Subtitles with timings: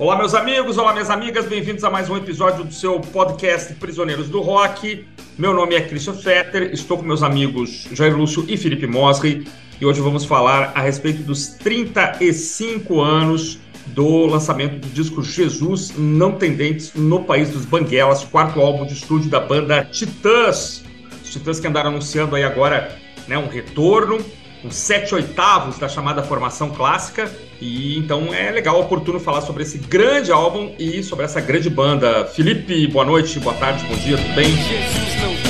[0.00, 4.30] Olá, meus amigos, olá, minhas amigas, bem-vindos a mais um episódio do seu podcast Prisioneiros
[4.30, 5.04] do Rock.
[5.36, 9.46] Meu nome é Christian Fetter, estou com meus amigos Jair Lúcio e Felipe Mosri
[9.78, 13.58] e hoje vamos falar a respeito dos 35 anos
[13.88, 18.94] do lançamento do disco Jesus Não Tem Dentes no País dos Banguelas, quarto álbum de
[18.94, 20.82] estúdio da banda Titãs.
[21.22, 22.96] Os Titãs que andaram anunciando aí agora
[23.28, 24.18] né, um retorno,
[24.64, 27.30] uns sete oitavos da chamada formação clássica.
[27.60, 32.24] E então é legal, oportuno falar sobre esse grande álbum e sobre essa grande banda.
[32.26, 34.48] Felipe, boa noite, boa tarde, bom dia, tudo bem?
[34.50, 35.49] Jesus não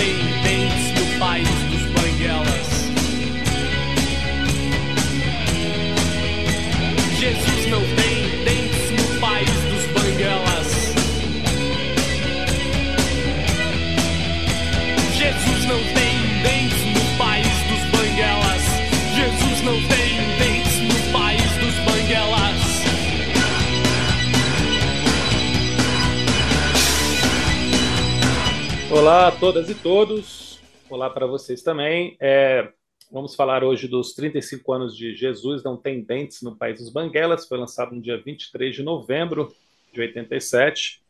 [29.10, 32.16] Olá a todas e todos, olá para vocês também.
[32.20, 32.72] É,
[33.10, 37.48] vamos falar hoje dos 35 anos de Jesus Não Tem Dentes no País dos Banguelas,
[37.48, 39.52] foi lançado no dia 23 de novembro
[39.92, 41.02] de 87.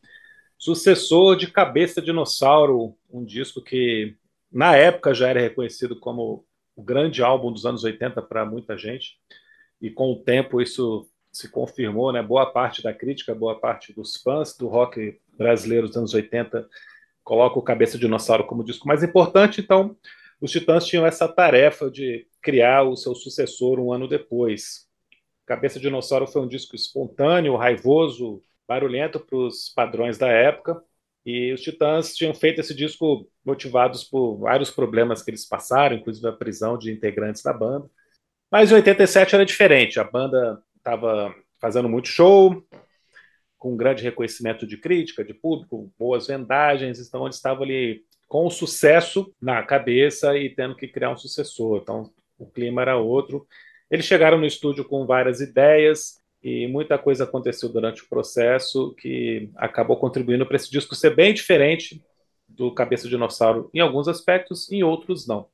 [0.57, 4.17] Sucessor de Cabeça Dinossauro, um disco que
[4.51, 9.19] na época já era reconhecido como o grande álbum dos anos 80 para muita gente,
[9.79, 12.23] e com o tempo isso se confirmou, né?
[12.23, 16.67] Boa parte da crítica, boa parte dos fãs do rock brasileiro dos anos 80
[17.25, 19.97] coloca o Cabeça Dinossauro como disco mais importante, então
[20.41, 24.89] os Titãs tinham essa tarefa de criar o seu sucessor um ano depois.
[25.47, 30.83] Cabeça Dinossauro foi um disco espontâneo, raivoso, barulhento para os padrões da época,
[31.27, 36.27] e os Titãs tinham feito esse disco motivados por vários problemas que eles passaram, inclusive
[36.27, 37.91] a prisão de integrantes da banda.
[38.51, 42.65] Mas em 87 era diferente, a banda estava fazendo muito show,
[43.61, 48.51] com grande reconhecimento de crítica, de público, boas vendagens, então eles estavam ali com o
[48.51, 51.81] sucesso na cabeça e tendo que criar um sucessor.
[51.83, 53.47] Então o clima era outro.
[53.91, 59.51] Eles chegaram no estúdio com várias ideias e muita coisa aconteceu durante o processo que
[59.57, 62.03] acabou contribuindo para esse disco ser bem diferente
[62.49, 65.47] do Cabeça de Dinossauro em alguns aspectos, em outros não.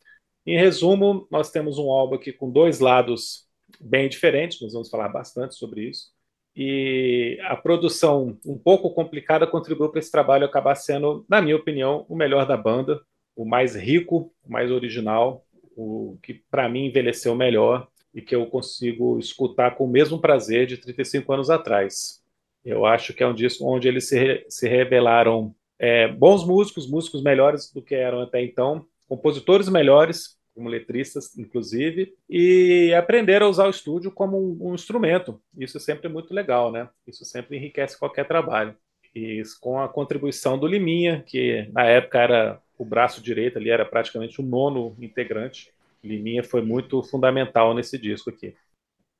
[0.46, 3.48] Em resumo, nós temos um álbum aqui com dois lados
[3.80, 6.15] bem diferentes, nós vamos falar bastante sobre isso
[6.56, 12.06] e a produção um pouco complicada contribuiu para esse trabalho acabar sendo, na minha opinião,
[12.08, 13.02] o melhor da banda,
[13.36, 15.44] o mais rico, o mais original,
[15.76, 20.66] o que para mim envelheceu melhor e que eu consigo escutar com o mesmo prazer
[20.66, 22.22] de 35 anos atrás.
[22.64, 27.22] Eu acho que é um disco onde eles se, se revelaram é, bons músicos, músicos
[27.22, 33.66] melhores do que eram até então, compositores melhores, como letristas, inclusive, e aprender a usar
[33.66, 35.38] o estúdio como um, um, instrumento.
[35.56, 36.88] Isso é sempre muito legal, né?
[37.06, 38.74] Isso sempre enriquece qualquer trabalho.
[39.14, 43.84] E com a contribuição do Liminha, que na época era o braço direito ali, era
[43.84, 45.70] praticamente o nono integrante.
[46.02, 48.54] Liminha foi muito fundamental nesse disco aqui.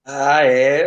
[0.07, 0.87] Ah, é.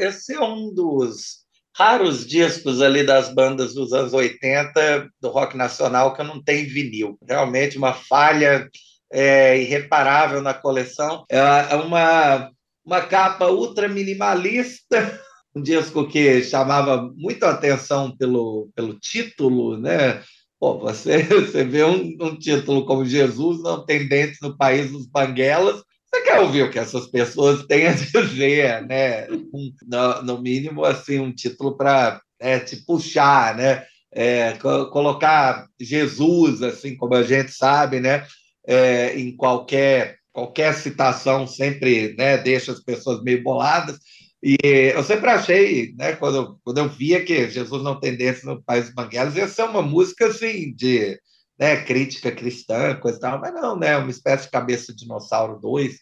[0.00, 6.12] esse é um dos raros discos ali das bandas dos anos 80 do rock nacional
[6.12, 7.16] que não tenho vinil.
[7.26, 8.68] Realmente uma falha
[9.10, 11.24] é, irreparável na coleção.
[11.28, 12.50] É uma,
[12.84, 15.20] uma capa ultra minimalista,
[15.54, 20.22] um disco que chamava muito a atenção pelo, pelo título, né?
[20.60, 25.06] Pô, você, você vê um, um título como Jesus não tem dentes no país dos
[25.06, 29.28] banguelas, você quer ouvir o que essas pessoas têm a dizer, né?
[29.30, 33.84] Um, no, no, mínimo, assim, um título para é, te puxar, né?
[34.10, 34.52] É,
[34.90, 38.26] colocar Jesus, assim como a gente sabe, né?
[38.68, 43.98] É, em qualquer, qualquer citação sempre né, deixa as pessoas meio boladas.
[44.42, 44.56] E
[44.94, 48.84] eu sempre achei, né, quando, quando eu via que Jesus não tem dentes no País
[48.84, 51.18] dos Banguelas, ia ser uma música assim de
[51.58, 55.58] né, crítica cristã, coisa e tal, mas não, né, uma espécie de Cabeça de Dinossauro
[55.58, 55.96] 2,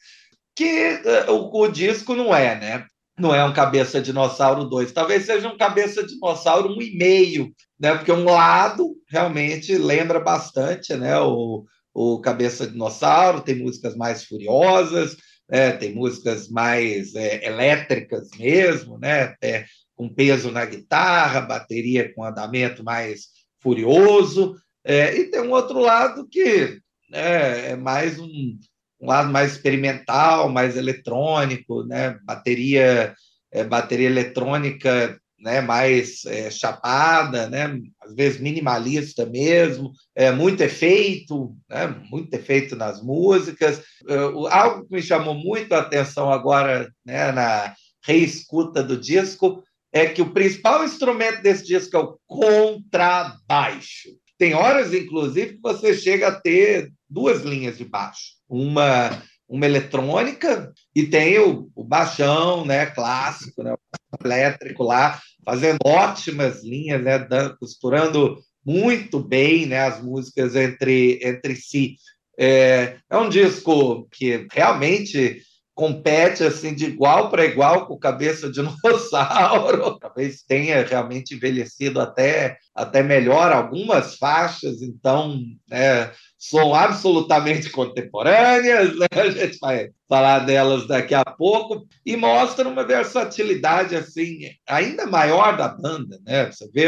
[0.55, 2.87] que uh, o, o, disco não é, né?
[3.19, 7.95] Não é um Cabeça Dinossauro 2, talvez seja um Cabeça Dinossauro 1,5, né?
[7.95, 11.65] Porque um lado realmente lembra bastante, né, o,
[11.99, 15.17] o Cabeça Dinossauro, tem músicas mais furiosas,
[15.49, 15.73] né?
[15.73, 19.35] tem músicas mais é, elétricas mesmo, né?
[19.43, 19.65] É,
[19.95, 23.29] com peso na guitarra, bateria com andamento mais
[23.63, 24.55] furioso,
[24.85, 26.79] é, e tem um outro lado que
[27.11, 28.59] né, é mais um,
[29.01, 32.19] um, lado mais experimental, mais eletrônico, né?
[32.25, 33.15] bateria,
[33.51, 41.55] é, bateria eletrônica né, mais é, chapada, né, às vezes minimalista mesmo, é, muito efeito,
[41.69, 43.83] né, muito efeito nas músicas.
[44.09, 44.17] É,
[44.51, 47.75] algo que me chamou muito a atenção agora né, na
[48.05, 49.63] reescuta do disco
[49.93, 54.11] é que o principal instrumento desse disco é o contrabaixo.
[54.39, 58.35] Tem horas, inclusive, que você chega a ter duas linhas de baixo.
[58.49, 63.75] Uma, uma eletrônica e tem o, o baixão né, clássico, né,
[64.23, 67.19] elétrico lá, fazendo ótimas linhas, né,
[67.59, 71.97] costurando muito bem né, as músicas entre, entre si.
[72.39, 75.41] É, é um disco que realmente
[75.77, 79.99] compete assim de igual para igual com Cabeça de Dinossauro.
[80.01, 85.39] Talvez tenha realmente envelhecido até, até melhor algumas faixas, então
[85.69, 86.11] né,
[86.49, 89.07] são absolutamente contemporâneas, né?
[89.11, 95.57] a gente vai falar delas daqui a pouco, e mostra uma versatilidade assim ainda maior
[95.57, 96.21] da banda.
[96.25, 96.47] Né?
[96.47, 96.87] Você vê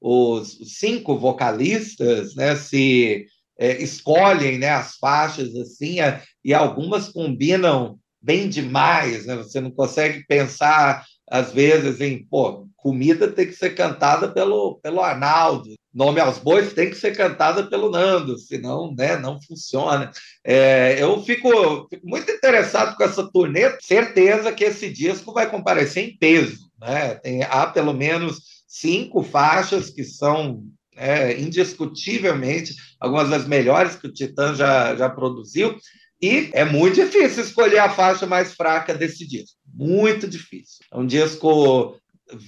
[0.00, 3.26] os cinco vocalistas né, se
[3.58, 5.96] é, escolhem né, as faixas assim,
[6.44, 9.36] e algumas combinam bem demais, né?
[9.36, 15.00] Você não consegue pensar às vezes em, pô, comida tem que ser cantada pelo, pelo
[15.00, 20.10] Arnaldo, nome aos bois tem que ser cantada pelo Nando, senão né, não funciona.
[20.44, 26.04] É, eu fico, fico, muito interessado com essa turnê, certeza que esse disco vai comparecer
[26.04, 26.70] em peso.
[26.80, 27.14] Né?
[27.16, 30.62] Tem, há pelo menos cinco faixas que são
[30.96, 35.76] é, indiscutivelmente algumas das melhores que o Titã já, já produziu,
[36.22, 39.56] e é muito difícil escolher a faixa mais fraca desse disco.
[39.72, 40.84] Muito difícil.
[40.92, 41.96] É um disco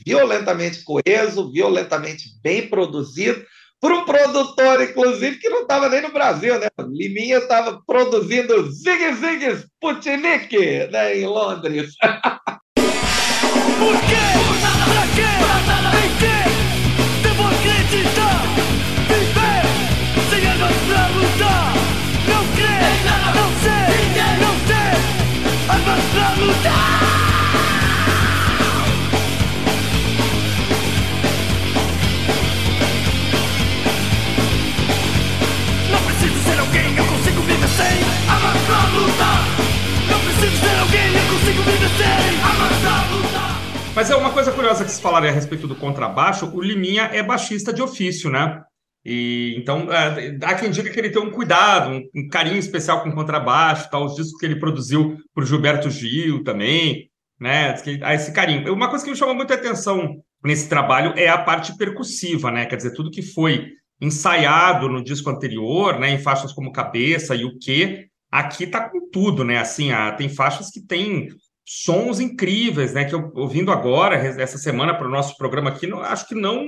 [0.06, 3.44] violentamente coeso, violentamente bem produzido,
[3.80, 6.68] por um produtor, inclusive, que não estava nem no Brasil, né?
[6.88, 10.56] Liminha estava produzindo Zig Zig Sputnik
[10.92, 11.94] né, em Londres.
[12.78, 14.22] Por quê?
[14.84, 15.61] Pra quê?
[43.94, 47.22] Mas é uma coisa curiosa que vocês falaram a respeito do contrabaixo, o Liminha é
[47.22, 48.62] baixista de ofício, né?
[49.04, 53.10] E então é, há quem diga que ele tem um cuidado, um, carinho especial com
[53.10, 57.74] o contrabaixo, tal, os discos que ele produziu para o Gilberto Gil também, né?
[58.02, 58.72] Há esse carinho.
[58.72, 62.64] Uma coisa que me chama muita atenção nesse trabalho é a parte percussiva, né?
[62.64, 66.10] Quer dizer, tudo que foi ensaiado no disco anterior, né?
[66.12, 69.58] Em faixas como Cabeça e o quê, aqui tá com tudo, né?
[69.58, 71.28] Assim, ah, tem faixas que tem
[71.64, 73.04] sons incríveis, né?
[73.04, 76.66] Que eu ouvindo agora essa semana para o nosso programa aqui, não, acho que não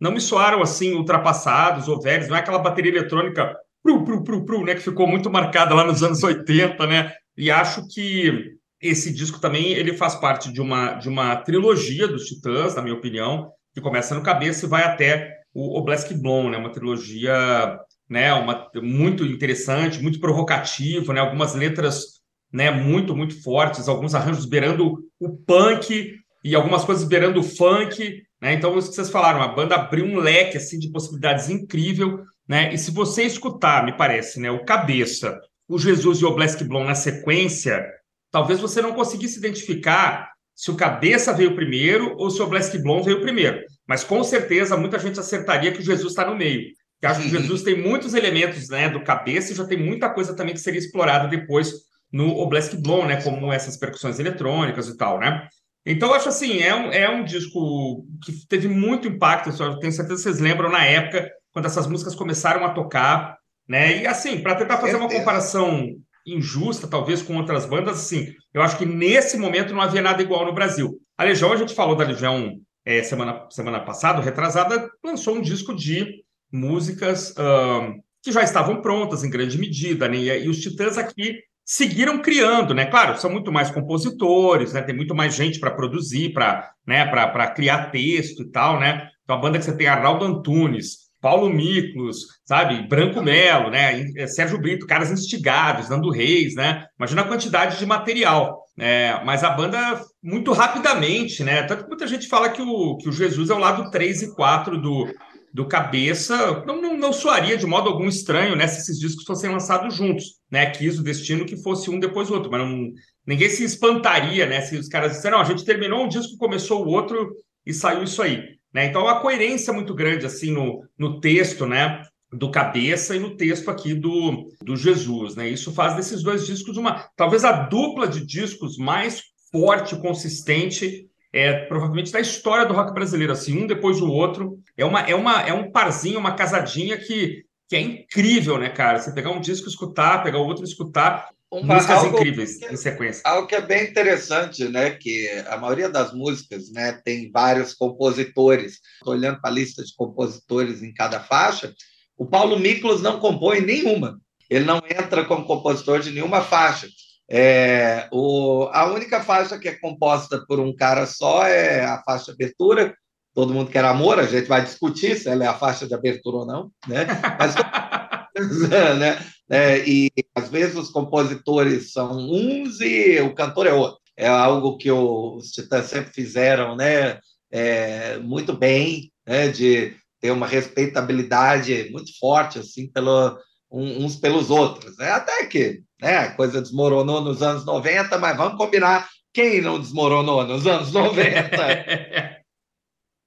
[0.00, 2.28] não me soaram assim ultrapassados ou velhos.
[2.28, 4.74] Não é aquela bateria eletrônica pru, pru, pru, pru, né?
[4.74, 7.12] Que ficou muito marcada lá nos anos 80, né?
[7.36, 12.26] E acho que esse disco também ele faz parte de uma de uma trilogia dos
[12.26, 16.58] Titãs, na minha opinião, que começa no cabeça e vai até o Oblast Blonde, né?
[16.58, 17.78] Uma trilogia,
[18.08, 18.32] né?
[18.34, 21.20] Uma muito interessante, muito provocativa, né?
[21.20, 22.18] Algumas letras
[22.52, 28.22] né, muito, muito fortes, alguns arranjos beirando o punk e algumas coisas beirando o funk,
[28.40, 28.54] né?
[28.54, 32.72] Então, isso que vocês falaram, a banda abriu um leque assim de possibilidades incrível, né?
[32.72, 35.38] E se você escutar, me parece, né, o Cabeça,
[35.68, 37.84] o Jesus e o Oblast Blonde na sequência,
[38.30, 43.06] talvez você não conseguisse identificar se o Cabeça veio primeiro ou se o Oblast Blonde
[43.06, 43.62] veio primeiro.
[43.86, 46.72] Mas com certeza muita gente acertaria que o Jesus está no meio.
[47.00, 50.34] Que acho que Jesus tem muitos elementos, né, do Cabeça e já tem muita coisa
[50.34, 51.72] também que seria explorada depois
[52.12, 55.46] no Oblast Blonde, né, como essas percussões eletrônicas e tal, né?
[55.86, 59.92] Então, eu acho assim, é um, é um disco que teve muito impacto, eu tenho
[59.92, 63.36] certeza que vocês lembram na época, quando essas músicas começaram a tocar,
[63.66, 64.02] né?
[64.02, 65.94] E assim, para tentar fazer uma comparação
[66.26, 70.44] injusta, talvez, com outras bandas, assim, eu acho que nesse momento não havia nada igual
[70.44, 70.98] no Brasil.
[71.16, 75.74] A Legião, a gente falou da Legião é, semana, semana passada, retrasada, lançou um disco
[75.74, 80.16] de músicas uh, que já estavam prontas em grande medida, né?
[80.16, 82.86] E, e os Titãs aqui seguiram criando, né?
[82.86, 84.80] Claro, são muito mais compositores, né?
[84.80, 87.06] Tem muito mais gente para produzir, para né?
[87.54, 89.08] criar texto e tal, né?
[89.22, 92.88] Então a banda que você tem Arnaldo Antunes, Paulo Miklos, sabe?
[92.88, 94.26] Branco Melo, né?
[94.28, 96.86] Sérgio Brito, caras instigados, Nando Reis, né?
[96.98, 98.64] Imagina a quantidade de material.
[98.80, 101.64] É, mas a banda, muito rapidamente, né?
[101.64, 104.34] Tanto que muita gente fala que o, que o Jesus é o lado 3 e
[104.34, 105.06] 4 do,
[105.52, 109.50] do cabeça, não, não, não soaria de modo algum estranho né, se esses discos fossem
[109.50, 110.40] lançados juntos.
[110.50, 110.66] Né?
[110.70, 112.92] Quis o destino que fosse um depois do outro, mas não,
[113.26, 116.84] ninguém se espantaria né, se os caras disseram, não, a gente terminou um disco, começou
[116.84, 118.42] o outro e saiu isso aí.
[118.72, 118.86] Né?
[118.86, 122.02] Então, a coerência muito grande assim no, no texto, né?
[122.30, 125.48] do cabeça e no texto aqui do, do Jesus, né?
[125.48, 131.66] Isso faz desses dois discos uma, talvez a dupla de discos mais forte, consistente é,
[131.66, 134.58] provavelmente da história do rock brasileiro, assim, um depois do outro.
[134.76, 138.98] É, uma, é, uma, é um parzinho, uma casadinha que, que é incrível, né, cara?
[138.98, 141.28] Você pegar um disco, escutar, pegar o outro, escutar.
[141.50, 143.22] Uma, músicas incríveis que, em sequência.
[143.24, 144.90] Algo que é bem interessante, né?
[144.90, 148.80] Que a maioria das músicas né, tem vários compositores.
[148.98, 151.72] Estou olhando para a lista de compositores em cada faixa.
[152.18, 154.20] O Paulo Miklos não compõe nenhuma.
[154.50, 156.88] Ele não entra como compositor de nenhuma faixa.
[157.30, 162.26] É, o, a única faixa que é composta por um cara só é a faixa
[162.26, 162.94] de abertura.
[163.34, 166.38] Todo mundo quer amor, a gente vai discutir se ela é a faixa de abertura
[166.38, 167.06] ou não, né?
[167.38, 167.54] Mas,
[168.98, 169.18] né?
[169.50, 173.98] É, e às vezes os compositores são uns e o cantor é outro.
[174.16, 177.18] É algo que os Titãs sempre fizeram, né?
[177.50, 179.48] É, muito bem, né?
[179.48, 183.38] De ter uma respeitabilidade muito forte assim pelo,
[183.70, 184.96] uns pelos outros.
[184.98, 185.10] Né?
[185.10, 190.44] Até que né, a coisa desmoronou nos anos 90, mas vamos combinar quem não desmoronou
[190.44, 192.38] nos anos 90.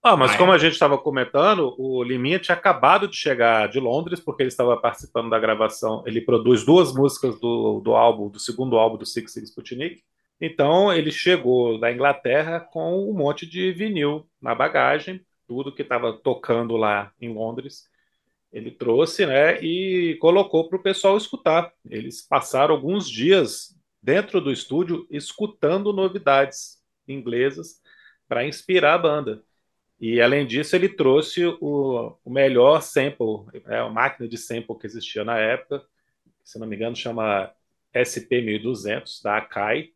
[0.04, 4.20] Ah, mas como a gente estava comentando, o Liminha tinha acabado de chegar de Londres,
[4.20, 6.01] porque ele estava participando da gravação.
[6.08, 10.01] Ele produz duas músicas do, do álbum, do segundo álbum do Six Six Sputnik.
[10.42, 16.12] Então ele chegou da Inglaterra com um monte de vinil na bagagem, tudo que estava
[16.12, 17.91] tocando lá em Londres
[18.51, 21.74] ele trouxe né, e colocou para o pessoal escutar.
[21.89, 27.81] Eles passaram alguns dias dentro do estúdio escutando novidades inglesas
[28.27, 29.43] para inspirar a banda.
[30.00, 34.88] E além disso, ele trouxe o, o melhor sample, é, a máquina de sample que
[34.88, 35.86] existia na época,
[36.43, 37.51] se não me engano, chama
[37.93, 39.89] SP1200 da Akai,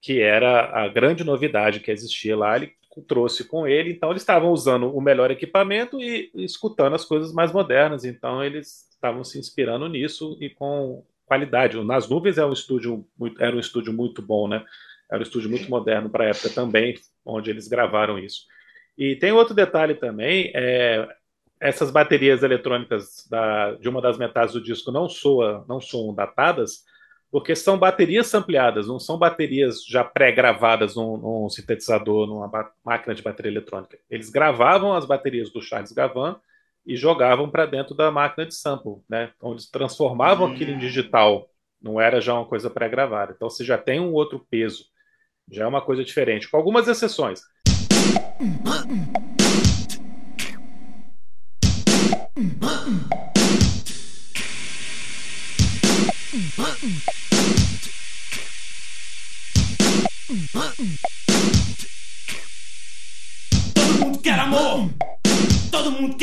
[0.00, 2.56] que era a grande novidade que existia lá.
[2.56, 7.32] Ele trouxe com ele, então eles estavam usando o melhor equipamento e, escutando as coisas
[7.32, 11.82] mais modernas, então eles estavam se inspirando nisso e com qualidade.
[11.84, 13.06] Nas Nuvens é um estúdio
[13.38, 14.64] era um estúdio muito bom, né?
[15.10, 18.46] Era um estúdio muito moderno para a época também, onde eles gravaram isso.
[18.96, 21.08] E tem outro detalhe também, é,
[21.60, 26.84] essas baterias eletrônicas da, de uma das metades do disco não soa, não são datadas,
[27.34, 32.48] porque são baterias ampliadas, não são baterias já pré-gravadas num, num, sintetizador, numa
[32.84, 33.98] máquina de bateria eletrônica.
[34.08, 36.36] Eles gravavam as baterias do Charles Gavan
[36.86, 39.32] e jogavam para dentro da máquina de sample, né?
[39.36, 41.50] Então eles transformavam aquilo em digital,
[41.82, 43.32] não era já uma coisa pré-gravada.
[43.34, 44.84] Então você já tem um outro peso,
[45.50, 47.40] já é uma coisa diferente, com algumas exceções.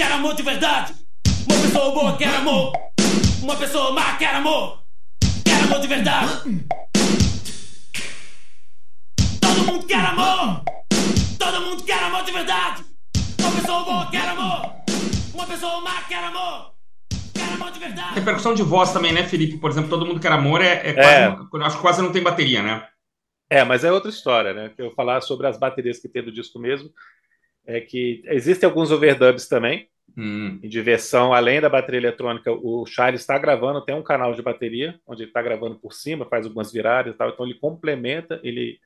[0.01, 0.95] Quer amor de verdade.
[1.47, 2.73] Uma pessoa boa quer amor.
[3.43, 4.81] Uma pessoa má quer amor.
[5.45, 6.41] Quer amor de verdade.
[9.39, 10.63] Todo mundo quer amor.
[11.37, 12.83] Todo mundo quer amor de verdade.
[13.39, 14.73] Uma pessoa boa quer amor.
[15.35, 16.73] Uma pessoa má quer amor.
[17.35, 18.15] Quer amor de verdade.
[18.15, 19.57] Repercussão de voz também, né, Felipe?
[19.59, 21.09] Por exemplo, Todo Mundo Quer Amor é, é quase.
[21.09, 21.27] É.
[21.29, 22.87] uma- acho que quase não tem bateria, né?
[23.51, 24.69] É, mas é outra história, né?
[24.75, 26.89] Que eu falar sobre as baterias que tem do disco mesmo.
[27.67, 29.87] É que existem alguns overdubs também,
[30.17, 30.59] Hum.
[30.61, 35.23] diversão, além da bateria eletrônica, o Charles está gravando, tem um canal de bateria, onde
[35.23, 38.79] ele está gravando por cima, faz algumas viradas e tal, então ele complementa, ele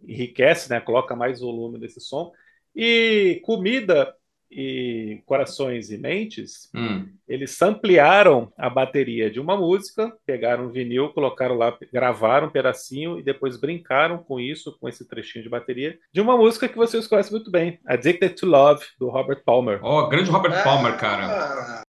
[0.00, 0.80] enriquece, né?
[0.80, 2.32] Coloca mais volume desse som.
[2.74, 4.14] E comida
[4.52, 7.08] e corações e mentes, Hum.
[7.26, 13.18] eles ampliaram a bateria de uma música, pegaram um vinil, colocaram lá, gravaram um pedacinho
[13.18, 17.06] e depois brincaram com isso, com esse trechinho de bateria, de uma música que vocês
[17.06, 19.80] conhecem muito bem, Addicted to Love, do Robert Palmer.
[19.82, 21.81] Ó, grande Robert Palmer, cara.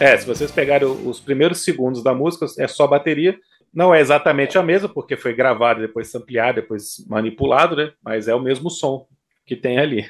[0.00, 3.36] É, se vocês pegarem os primeiros segundos da música, é só bateria.
[3.72, 7.92] Não é exatamente a mesma, porque foi gravado, depois ampliado, depois manipulado, né?
[8.02, 9.06] Mas é o mesmo som
[9.46, 10.04] que tem ali.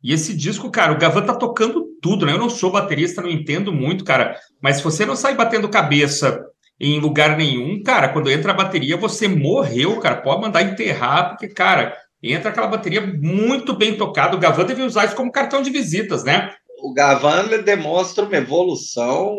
[0.00, 2.32] E esse disco, cara, o Gavan tá tocando tudo, né?
[2.32, 4.38] Eu não sou baterista, não entendo muito, cara.
[4.62, 6.40] Mas se você não sai batendo cabeça
[6.78, 10.22] em lugar nenhum, cara, quando entra a bateria, você morreu, cara.
[10.22, 14.36] Pode mandar enterrar, porque, cara, entra aquela bateria muito bem tocada.
[14.36, 16.54] O Gavan deve usar isso como cartão de visitas, né?
[16.82, 19.36] O Gavan demonstra uma evolução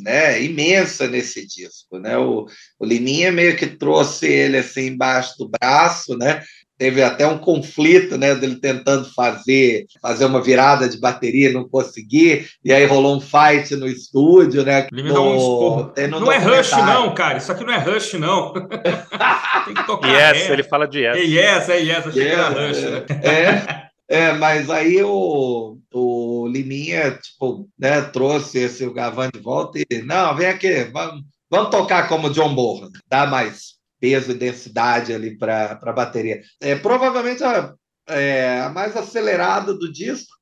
[0.00, 1.98] né, imensa nesse disco.
[1.98, 2.16] Né?
[2.16, 2.46] O,
[2.78, 6.42] o Liminha meio que trouxe ele assim embaixo do braço, né?
[6.78, 12.46] Teve até um conflito, né, dele tentando fazer fazer uma virada de bateria, não conseguir,
[12.64, 14.86] e aí rolou um fight no estúdio, né?
[14.92, 17.38] Dá um no- no Não é rush, não, cara.
[17.38, 18.52] Isso aqui não é rush, não.
[19.64, 20.08] Tem que tocar.
[20.08, 20.52] Yes, é.
[20.52, 21.16] ele fala de yes.
[21.16, 22.06] É yes, é yes.
[22.06, 23.06] Achei que era É, rush, né?
[23.24, 23.88] é.
[24.10, 30.36] É, mas aí o, o Liminha, tipo, né, trouxe esse Gavan de volta e, não,
[30.36, 35.78] vem aqui, vamos, vamos tocar como John Bonham, dá mais peso e densidade ali para
[35.80, 36.40] a bateria.
[36.60, 37.74] É, provavelmente a,
[38.08, 40.36] é, a mais acelerada do disco,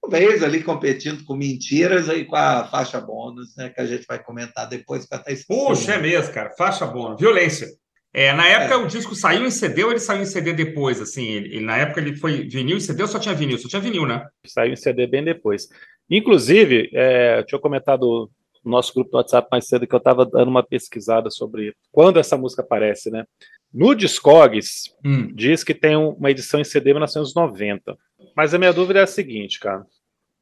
[0.00, 4.22] talvez ali competindo com Mentiras e com a faixa bônus, né, que a gente vai
[4.22, 5.06] comentar depois.
[5.06, 7.68] Que até Puxa, é mesmo, cara, faixa bônus, violência.
[8.14, 8.76] É, na época é.
[8.76, 11.26] o disco saiu em CD ou ele saiu em CD depois, assim?
[11.28, 13.58] Ele, na época ele foi vinil e CD ou só tinha vinil?
[13.58, 14.26] Só tinha vinil, né?
[14.46, 15.68] Saiu em CD bem depois.
[16.10, 18.30] Inclusive, é, eu tinha comentado
[18.62, 22.18] no nosso grupo do WhatsApp mais cedo que eu estava dando uma pesquisada sobre quando
[22.18, 23.24] essa música aparece, né?
[23.72, 25.32] No Discogs, hum.
[25.34, 27.96] diz que tem uma edição em CD 1990.
[28.36, 29.86] Mas a minha dúvida é a seguinte, cara.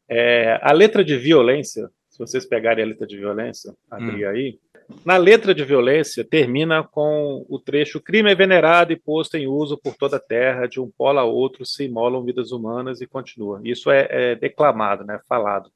[0.08, 4.30] É, a letra de violência, se vocês pegarem a letra de violência, abrir hum.
[4.30, 4.58] aí,
[5.04, 9.78] na letra de violência, termina com o trecho: crime é venerado e posto em uso
[9.78, 13.60] por toda a terra, de um polo a outro se imolam vidas humanas e continua.
[13.64, 15.70] Isso é, é declamado, né, falado.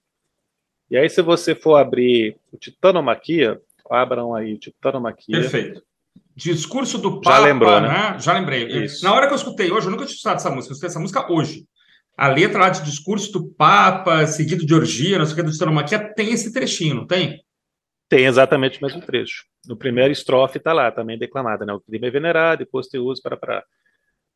[0.90, 5.40] E aí, se você for abrir o Titanomaquia, abram aí o Titanomaquia.
[5.40, 5.82] Perfeito.
[6.36, 7.36] Discurso do Papa.
[7.36, 7.88] Já lembrou, né?
[7.88, 8.18] né?
[8.18, 8.84] Já lembrei.
[8.84, 9.04] Isso.
[9.04, 11.00] Na hora que eu escutei hoje, eu nunca tinha escutado essa música, eu escutei essa
[11.00, 11.64] música hoje.
[12.16, 15.52] A letra lá de discurso do Papa, seguido de orgia, não sei o que, do
[15.52, 17.43] Titanomaquia, tem esse trechinho, não tem?
[18.14, 19.44] Tem exatamente o mesmo trecho.
[19.66, 21.72] No primeiro estrofe está lá, também declamada, né?
[21.72, 23.36] O crime é venerado e posto uso para.
[23.36, 23.64] para...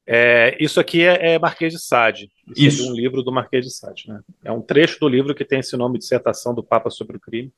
[0.05, 2.29] É, isso aqui é, é, Marquês de Sade.
[2.57, 2.89] Isso, isso.
[2.89, 4.09] É um livro do Marquês de Sade.
[4.09, 4.21] Né?
[4.45, 7.53] É um trecho do livro que tem esse nome, Dissertação do Papa sobre o Crime.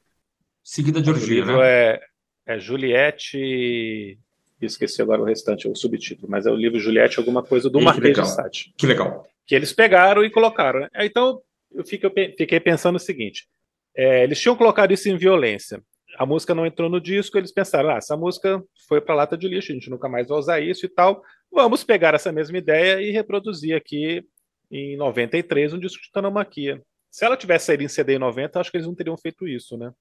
[0.62, 1.54] Seguida de orgia, né?
[1.62, 2.00] é,
[2.44, 4.18] é Juliette.
[4.60, 8.14] Esqueci agora o restante, o subtítulo, mas é o livro Juliette, alguma coisa do Marquês
[8.14, 8.74] de Sade.
[8.76, 9.26] Que legal.
[9.46, 10.80] Que eles pegaram e colocaram.
[10.80, 10.88] Né?
[10.96, 11.40] Então,
[11.72, 13.48] eu fiquei pensando o seguinte:
[13.96, 15.82] é, eles tinham colocado isso em violência
[16.16, 19.48] a música não entrou no disco, eles pensaram, ah, essa música foi para lata de
[19.48, 21.22] lixo, a gente nunca mais vai usar isso e tal.
[21.52, 24.24] Vamos pegar essa mesma ideia e reproduzir aqui
[24.70, 26.82] em 93 um disco de Tanomaquia.
[27.10, 29.76] Se ela tivesse saído em CD em 90, acho que eles não teriam feito isso,
[29.76, 29.92] né?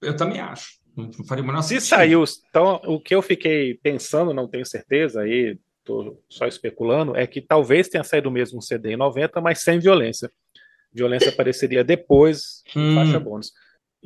[0.00, 0.78] Eu também acho.
[0.96, 5.58] Não faria menor Se saiu, então o que eu fiquei pensando, não tenho certeza, aí
[5.80, 9.78] estou só especulando, é que talvez tenha saído mesmo um CD em 90, mas sem
[9.80, 10.30] violência.
[10.92, 12.94] Violência apareceria depois, hum.
[12.94, 13.52] faixa bônus.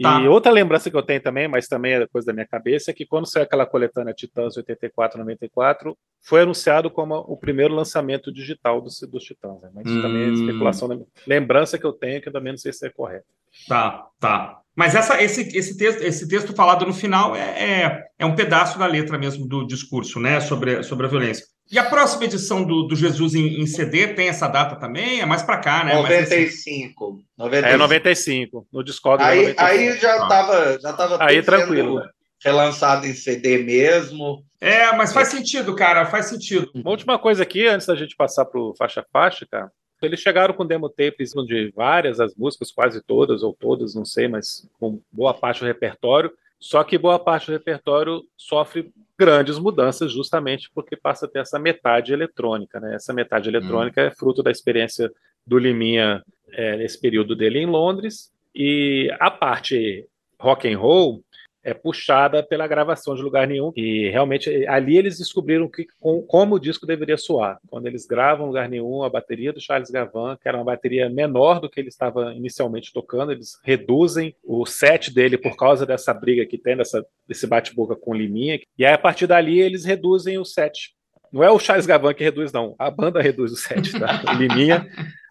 [0.00, 0.20] Tá.
[0.20, 2.94] E outra lembrança que eu tenho também, mas também é coisa da minha cabeça, é
[2.94, 9.00] que quando saiu aquela coletânea Titãs 84-94, foi anunciado como o primeiro lançamento digital dos,
[9.00, 9.60] dos Titãs.
[9.60, 9.70] Né?
[9.74, 10.02] Mas isso hum.
[10.02, 10.34] também é hum.
[10.34, 13.26] especulação, lembrança que eu tenho, que eu também não sei se é correto.
[13.66, 14.60] Tá, tá.
[14.76, 18.78] Mas essa, esse, esse, texto, esse texto falado no final é, é, é, um pedaço
[18.78, 21.44] da letra mesmo do discurso, né, sobre, sobre a violência.
[21.70, 25.20] E a próxima edição do, do Jesus em, em CD tem essa data também?
[25.20, 25.94] É mais para cá, né?
[25.94, 27.74] 95, 95.
[27.74, 29.22] É 95, no Discord.
[29.22, 29.62] Aí, 95.
[29.62, 32.02] aí já estava já tava aí tranquilo.
[32.42, 34.42] relançado em CD mesmo.
[34.60, 36.70] É, mas faz sentido, cara, faz sentido.
[36.74, 39.70] Uma última coisa aqui, antes da gente passar para o faixa faixa, cara.
[40.00, 44.28] Eles chegaram com demo tapes de várias as músicas, quase todas ou todas, não sei,
[44.28, 46.30] mas com boa parte do repertório.
[46.60, 51.58] Só que boa parte do repertório sofre grandes mudanças justamente porque passa a ter essa
[51.58, 52.80] metade eletrônica.
[52.80, 52.94] Né?
[52.94, 54.04] Essa metade eletrônica hum.
[54.06, 55.10] é fruto da experiência
[55.46, 60.06] do Liminha é, nesse período dele em Londres e a parte
[60.40, 61.22] rock and roll
[61.68, 63.72] é puxada pela gravação de lugar nenhum.
[63.76, 67.58] E realmente ali eles descobriram que, com, como o disco deveria soar.
[67.68, 71.60] Quando eles gravam lugar nenhum a bateria do Charles Gavan que era uma bateria menor
[71.60, 76.46] do que ele estava inicialmente tocando eles reduzem o set dele por causa dessa briga
[76.46, 78.60] que tem dessa, desse bate-boca com Liminha.
[78.78, 80.94] E aí a partir dali eles reduzem o set.
[81.30, 82.74] Não é o Charles Gavan que reduz não.
[82.78, 84.22] A banda reduz o set tá?
[84.38, 84.86] Liminha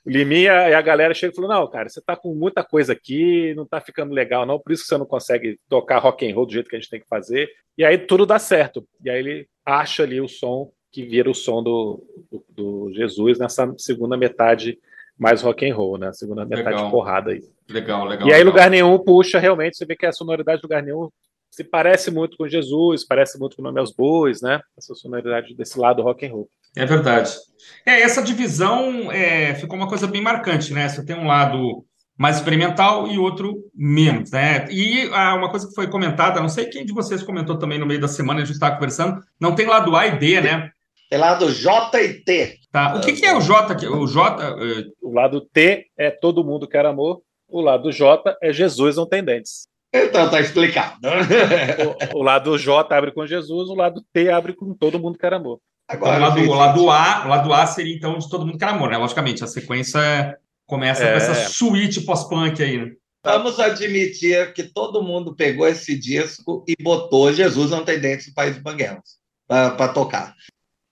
[0.08, 3.54] Liminha e a galera chega e falou: Não, cara, você tá com muita coisa aqui,
[3.56, 6.46] não tá ficando legal, não, por isso que você não consegue tocar rock and roll
[6.46, 7.50] do jeito que a gente tem que fazer.
[7.78, 8.88] E aí tudo dá certo.
[9.04, 13.38] E aí ele acha ali o som que vira o som do, do, do Jesus
[13.38, 14.80] nessa segunda metade
[15.18, 16.14] mais rock and roll, né?
[16.14, 16.92] Segunda metade legal.
[16.92, 17.42] porrada aí.
[17.70, 18.28] Legal, legal.
[18.28, 18.54] E aí legal.
[18.54, 21.10] lugar nenhum puxa realmente, você vê que a sonoridade do lugar nenhum
[21.50, 24.62] se parece muito com Jesus, parece muito com o nome aos bois, né?
[24.78, 26.50] Essa sonoridade desse lado rock and roll.
[26.76, 27.34] É verdade.
[27.86, 30.88] É, essa divisão é, ficou uma coisa bem marcante, né?
[30.88, 31.84] Você tem um lado
[32.18, 34.68] mais experimental e outro menos, né?
[34.72, 37.86] E ah, uma coisa que foi comentada, não sei quem de vocês comentou também no
[37.86, 40.72] meio da semana, a gente estava conversando, não tem lado A e D, né?
[41.10, 42.60] Tem lado J e T.
[42.72, 42.96] Tá.
[42.96, 43.88] O que, que é o J?
[43.88, 44.44] O J.
[44.44, 47.22] Eh, o lado T é todo mundo quer amor.
[47.48, 49.68] O lado J é Jesus não tem dentes.
[49.94, 51.00] Então tá explicado.
[52.14, 55.34] o, o lado J abre com Jesus, o lado T abre com todo mundo quer
[55.34, 55.60] amor.
[55.88, 58.58] Agora, então, o, lado, o lado A, o lado A seria então de todo mundo
[58.58, 58.98] que era amor, né?
[58.98, 61.12] Logicamente, a sequência começa é...
[61.12, 62.92] com essa suíte pós-punk aí, né?
[63.24, 68.34] Vamos admitir que todo mundo pegou esse disco e botou Jesus não tem dentes no
[68.34, 70.34] País dos Banguelos para tocar.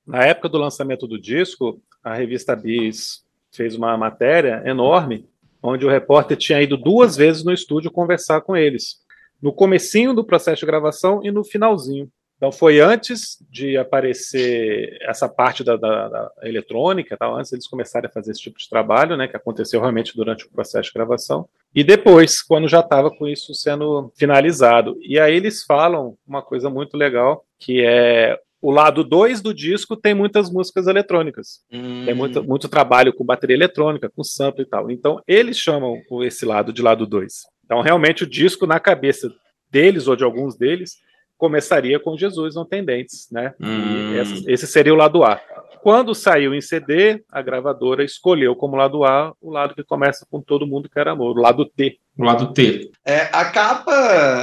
[0.06, 5.28] Na época do lançamento do disco, a revista Bis fez uma matéria enorme,
[5.66, 8.98] onde o repórter tinha ido duas vezes no estúdio conversar com eles,
[9.42, 12.10] no comecinho do processo de gravação e no finalzinho.
[12.38, 18.10] Então foi antes de aparecer essa parte da, da, da eletrônica, tal, antes eles começarem
[18.10, 21.48] a fazer esse tipo de trabalho, né, que aconteceu realmente durante o processo de gravação,
[21.74, 24.98] e depois, quando já estava com isso sendo finalizado.
[25.02, 29.96] E aí eles falam uma coisa muito legal, que é o lado 2 do disco
[29.96, 31.60] tem muitas músicas eletrônicas.
[31.72, 32.04] Hum.
[32.04, 34.90] Tem muito, muito trabalho com bateria eletrônica, com sample e tal.
[34.90, 37.32] Então, eles chamam esse lado de lado 2.
[37.64, 39.32] Então, realmente, o disco na cabeça
[39.70, 40.94] deles ou de alguns deles
[41.38, 43.54] começaria com Jesus não tem dentes, né?
[43.62, 44.16] Hum.
[44.16, 45.40] Esse, esse, seria o lado A.
[45.86, 50.42] Quando saiu em CD, a gravadora escolheu como lado A o lado que começa com
[50.42, 52.00] todo mundo quer amor, o lado T.
[52.18, 52.90] O lado T.
[53.06, 53.94] É, a capa,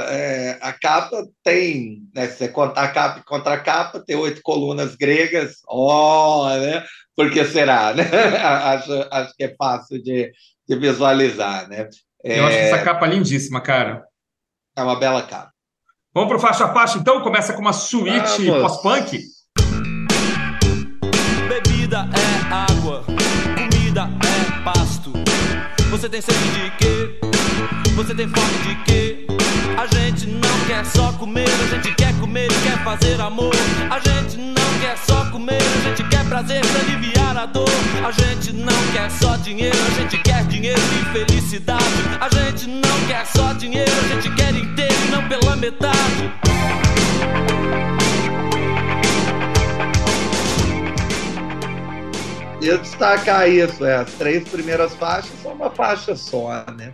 [0.09, 4.95] é, a capa tem, né, se você contar capa e contra capa, tem oito colunas
[4.95, 5.57] gregas.
[5.67, 6.85] Ó, oh, né?
[7.13, 8.05] Por que será, né?
[8.41, 10.31] acho, acho que é fácil de,
[10.65, 11.89] de visualizar, né?
[12.23, 14.01] É, Eu acho essa capa lindíssima, cara.
[14.77, 15.51] É uma bela capa.
[16.13, 17.21] Vamos para o faixa a faixa, então?
[17.21, 19.32] Começa com uma suíte pós-punk.
[26.03, 27.15] Você tem sede de quê?
[27.95, 29.25] Você tem fome de quê?
[29.77, 33.55] A gente não quer só comer, a gente quer comer e quer fazer amor.
[33.89, 37.69] A gente não quer só comer, a gente quer prazer pra aliviar a dor.
[38.05, 41.85] A gente não quer só dinheiro, a gente quer dinheiro e felicidade.
[42.19, 46.33] A gente não quer só dinheiro, a gente quer inteiro e não pela metade.
[52.63, 56.93] Eu destacar isso, é, as três primeiras faixas são uma faixa só, né?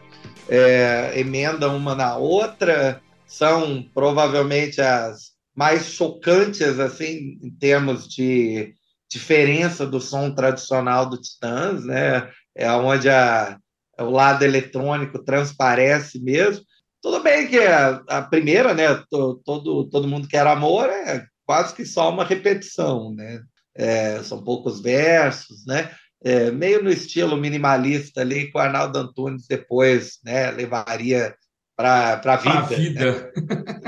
[0.49, 1.23] é,
[1.67, 8.73] uma na outra, são provavelmente as mais chocantes assim em termos de
[9.09, 12.29] diferença do som tradicional do Titãs, né?
[12.55, 13.57] É onde a,
[13.99, 16.63] o lado eletrônico transparece mesmo.
[17.01, 19.03] Tudo bem que a, a primeira, né?
[19.09, 23.41] Todo todo mundo quer amor é quase que só uma repetição, né?
[23.75, 25.91] É, são poucos versos, né?
[26.23, 31.35] é, meio no estilo minimalista ali, que o Arnaldo Antunes depois né, levaria
[31.75, 33.31] para a vida, vida.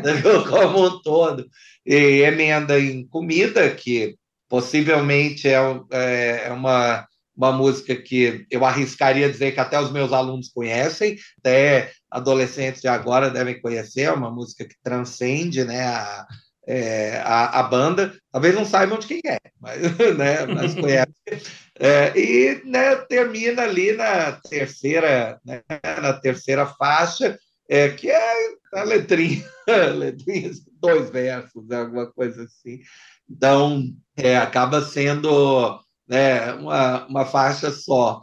[0.04, 0.22] Né?
[0.50, 1.46] como um todo.
[1.86, 4.16] E emenda em comida, que
[4.48, 5.58] possivelmente é,
[5.92, 11.18] é, é uma, uma música que eu arriscaria dizer que até os meus alunos conhecem,
[11.40, 16.26] até adolescentes de agora devem conhecer, é uma música que transcende né, a,
[16.68, 19.82] é, a, a, banda, talvez não saibam de quem é, mas,
[20.18, 21.14] né, mas conhecem.
[21.80, 25.62] É, e né, termina ali na terceira, né,
[26.02, 28.34] na terceira faixa, é, que é
[28.74, 29.44] a letrinha,
[29.96, 32.82] letrinha dois versos, né, alguma coisa assim.
[33.30, 33.84] Então,
[34.18, 38.22] é, acaba sendo né, uma, uma faixa só.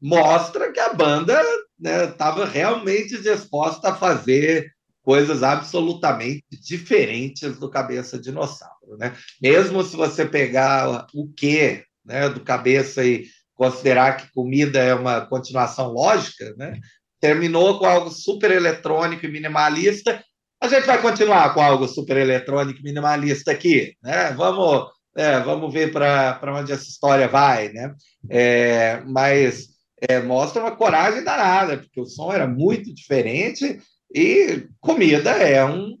[0.00, 1.40] Mostra que a banda
[1.80, 4.75] estava né, realmente disposta a fazer
[5.06, 8.96] coisas absolutamente diferentes do Cabeça Dinossauro.
[8.98, 9.14] Né?
[9.40, 15.20] Mesmo se você pegar o que né, do cabeça e considerar que comida é uma
[15.20, 16.80] continuação lógica, né,
[17.20, 20.20] terminou com algo super eletrônico e minimalista.
[20.60, 24.32] A gente vai continuar com algo super eletrônico e minimalista aqui, né?
[24.32, 27.94] Vamos, é, vamos ver para onde essa história vai, né?
[28.28, 29.68] É, mas
[30.08, 33.78] é, mostra uma coragem danada, porque o som era muito diferente
[34.16, 35.98] e comida é um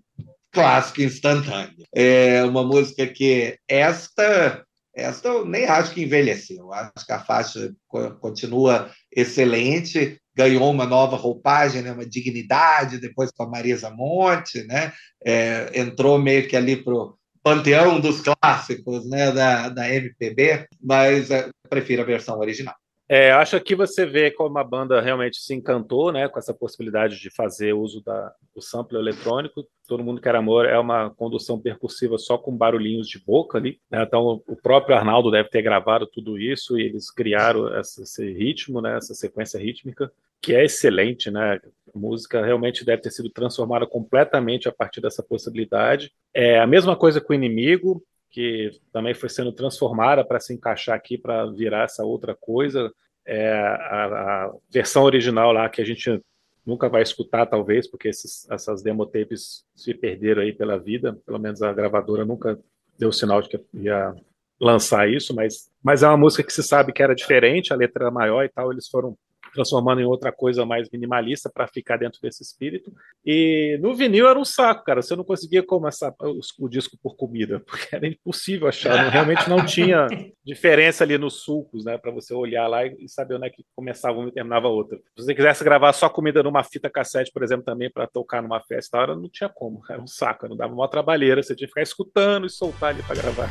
[0.50, 1.84] clássico instantâneo.
[1.94, 6.72] É uma música que esta essa eu nem acho que envelheceu.
[6.72, 7.70] Acho que a faixa
[8.18, 14.94] continua excelente, ganhou uma nova roupagem, né, uma dignidade, depois com a Marisa Monte, né,
[15.22, 21.30] é, entrou meio que ali para o panteão dos clássicos né, da, da MPB, mas
[21.30, 22.74] é, prefiro a versão original.
[23.08, 27.20] É, acho que você vê como a banda realmente se encantou né, com essa possibilidade
[27.20, 29.64] de fazer uso da, do sample eletrônico.
[29.86, 33.80] Todo Mundo Quer Amor é uma condução percussiva só com barulhinhos de boca ali.
[33.88, 34.02] Né?
[34.02, 38.80] Então, o próprio Arnaldo deve ter gravado tudo isso e eles criaram essa, esse ritmo,
[38.80, 40.10] né, essa sequência rítmica,
[40.42, 41.30] que é excelente.
[41.30, 41.60] Né?
[41.94, 46.12] A música realmente deve ter sido transformada completamente a partir dessa possibilidade.
[46.34, 48.02] É a mesma coisa com o Inimigo
[48.36, 52.92] que também foi sendo transformada para se encaixar aqui, para virar essa outra coisa.
[53.24, 54.04] É, a,
[54.44, 56.22] a, versão original lá, que a gente
[56.66, 61.62] nunca vai escutar, talvez, porque esses, essas demotapes se perderam aí pela vida, pelo menos
[61.62, 62.60] a gravadora nunca
[62.98, 64.14] deu sinal de que ia
[64.60, 68.04] lançar isso, mas, mas é uma música que se sabe que era diferente, a letra
[68.04, 69.16] era maior e tal, eles foram
[69.56, 72.92] transformando em outra coisa mais minimalista para ficar dentro desse espírito.
[73.24, 75.02] E no vinil era um saco, cara.
[75.02, 79.04] Você não conseguia começar o, o disco por comida, porque era impossível achar.
[79.04, 80.06] Não, realmente não tinha
[80.44, 81.98] diferença ali nos sulcos, né?
[81.98, 84.98] Para você olhar lá e saber onde é que começava uma e terminava outra.
[84.98, 88.60] Se você quisesse gravar só comida numa fita cassete, por exemplo, também para tocar numa
[88.60, 89.82] festa, hora não tinha como.
[89.90, 91.42] Era um saco, não dava uma trabalheira.
[91.42, 93.50] Você tinha que ficar escutando e soltar ali para gravar.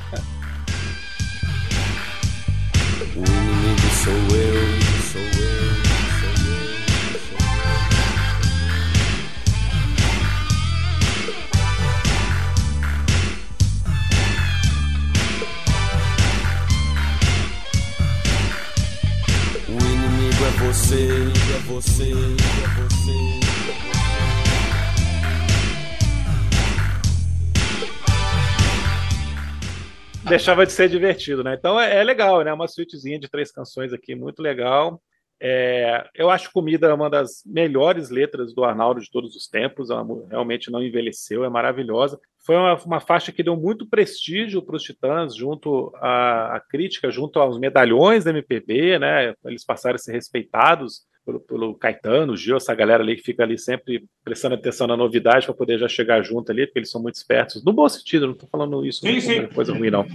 [3.15, 5.64] O inimigo sou eu, sou eu.
[20.65, 23.45] Você, é você, é você.
[30.27, 31.53] Deixava de ser divertido, né?
[31.53, 32.51] Então é, é legal, né?
[32.51, 34.99] Uma suítezinha de três canções aqui, muito legal.
[35.39, 39.89] É, eu acho Comida uma das melhores letras do Arnaldo de todos os tempos.
[39.89, 42.19] Ela realmente não envelheceu, é maravilhosa.
[42.45, 47.09] Foi uma, uma faixa que deu muito prestígio para os Titãs, junto à, à, crítica,
[47.09, 49.33] junto aos medalhões da MPB, né?
[49.45, 53.57] Eles passaram a ser respeitados pelo, pelo Caetano, Gil, essa galera ali que fica ali
[53.57, 57.15] sempre prestando atenção na novidade para poder já chegar junto ali, porque eles são muito
[57.15, 57.63] espertos.
[57.65, 60.05] No bom sentido, não estou falando isso como coisa ruim, não.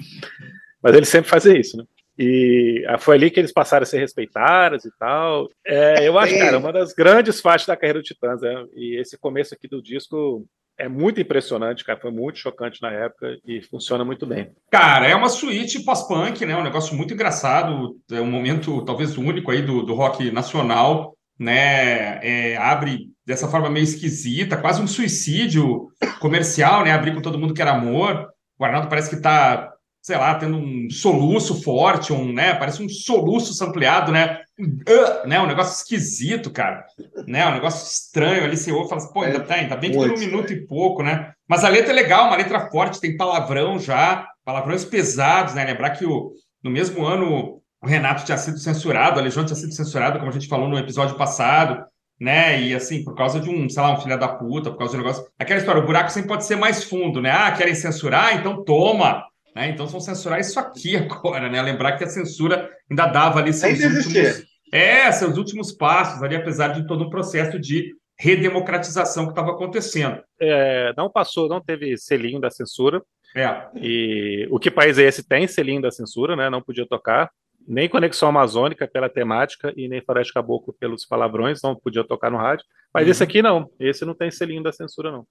[0.80, 1.84] Mas eles sempre fazem isso, né?
[2.22, 5.48] E ah, foi ali que eles passaram a ser respeitados e tal.
[5.66, 8.42] É, eu acho, cara, uma das grandes faixas da carreira do Titãs.
[8.42, 8.66] Né?
[8.76, 10.44] E esse começo aqui do disco
[10.78, 11.98] é muito impressionante, cara.
[11.98, 14.50] Foi muito chocante na época e funciona muito bem.
[14.70, 16.54] Cara, é uma suíte pós-punk, né?
[16.54, 17.96] Um negócio muito engraçado.
[18.12, 22.20] É um momento talvez único aí do, do rock nacional, né?
[22.22, 25.88] É, abre dessa forma meio esquisita, quase um suicídio
[26.20, 26.92] comercial, né?
[26.92, 28.28] Abrir com todo mundo que era amor.
[28.58, 29.69] O Arnaldo parece que está
[30.02, 32.54] sei lá, tendo um soluço forte, um, né?
[32.54, 34.40] Parece um soluço sampleado, né?
[34.58, 35.40] Uh, né?
[35.40, 36.84] Um negócio esquisito, cara.
[37.26, 37.46] Né?
[37.46, 39.98] Um negócio estranho ali, você ouve e fala assim, pô, ainda, tá, ainda bem que
[39.98, 41.32] tem um minuto e pouco, né?
[41.48, 45.64] Mas a letra é legal, uma letra forte, tem palavrão já, palavrões pesados, né?
[45.64, 46.32] Lembrar que o,
[46.62, 50.34] no mesmo ano o Renato tinha sido censurado, a Legião tinha sido censurada, como a
[50.34, 51.82] gente falou no episódio passado,
[52.20, 52.60] né?
[52.60, 55.00] E assim, por causa de um, sei lá, um filho da puta, por causa de
[55.00, 55.26] um negócio.
[55.38, 57.30] Aquela história, o buraco sempre pode ser mais fundo, né?
[57.30, 58.36] Ah, querem censurar?
[58.36, 59.24] Então toma!
[59.54, 59.70] Né?
[59.70, 61.60] Então, vão censurar isso aqui agora, né?
[61.60, 66.68] Lembrar que a censura ainda dava ali seus últimos, é, seus últimos passos, ali, apesar
[66.68, 70.22] de todo um processo de redemocratização que estava acontecendo.
[70.38, 73.02] É, não passou, não teve selinho da censura.
[73.34, 73.66] É.
[73.76, 76.50] E o que país é esse tem selinho da censura, né?
[76.50, 77.30] Não podia tocar
[77.66, 82.38] nem Conexão Amazônica pela temática e nem Floresta Caboclo pelos palavrões, não podia tocar no
[82.38, 82.64] rádio.
[82.92, 83.10] Mas uhum.
[83.10, 85.24] esse aqui não, esse não tem selinho da censura, não.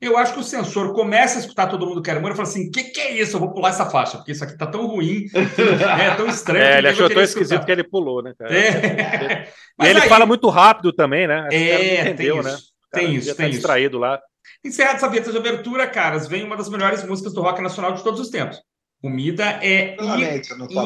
[0.00, 2.68] Eu acho que o censor começa a escutar todo mundo que era e fala assim:
[2.68, 3.36] o que, que é isso?
[3.36, 6.64] Eu vou pular essa faixa, porque isso aqui tá tão ruim, é tão estranho.
[6.64, 7.64] É, ele achou tão esquisito escutar.
[7.64, 8.54] que ele pulou, né, cara?
[8.54, 9.48] É.
[9.80, 10.08] E ele aí...
[10.08, 11.48] fala muito rápido também, né?
[11.50, 12.48] é, entendeu, tem isso.
[12.48, 12.56] Né?
[12.92, 13.58] Tem isso, tem isso.
[13.58, 14.20] distraído lá.
[14.64, 18.02] Encerrado essa vinheta de abertura, caras, vem uma das melhores músicas do rock nacional de
[18.02, 18.60] todos os tempos.
[19.00, 19.96] Comida é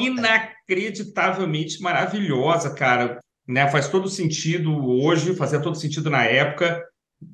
[0.01, 3.21] inacreditavelmente maravilhosa, cara.
[3.47, 3.69] Né?
[3.69, 6.85] Faz todo sentido hoje, fazia todo sentido na época.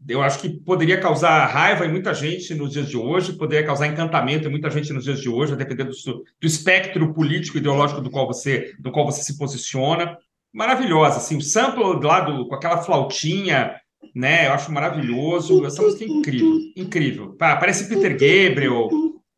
[0.08, 3.86] Eu acho que poderia causar raiva em muita gente nos dias de hoje, poderia causar
[3.86, 8.00] encantamento em muita gente nos dias de hoje, a depender do, do espectro político ideológico
[8.00, 10.16] do qual você, do qual você se posiciona.
[10.52, 13.76] Maravilhosa, assim, o sample lá do, com aquela flautinha,
[14.14, 14.48] né?
[14.48, 15.64] Eu acho maravilhoso.
[15.64, 17.36] Essa música é incrível, incrível.
[17.38, 18.88] Parece Peter Gabriel,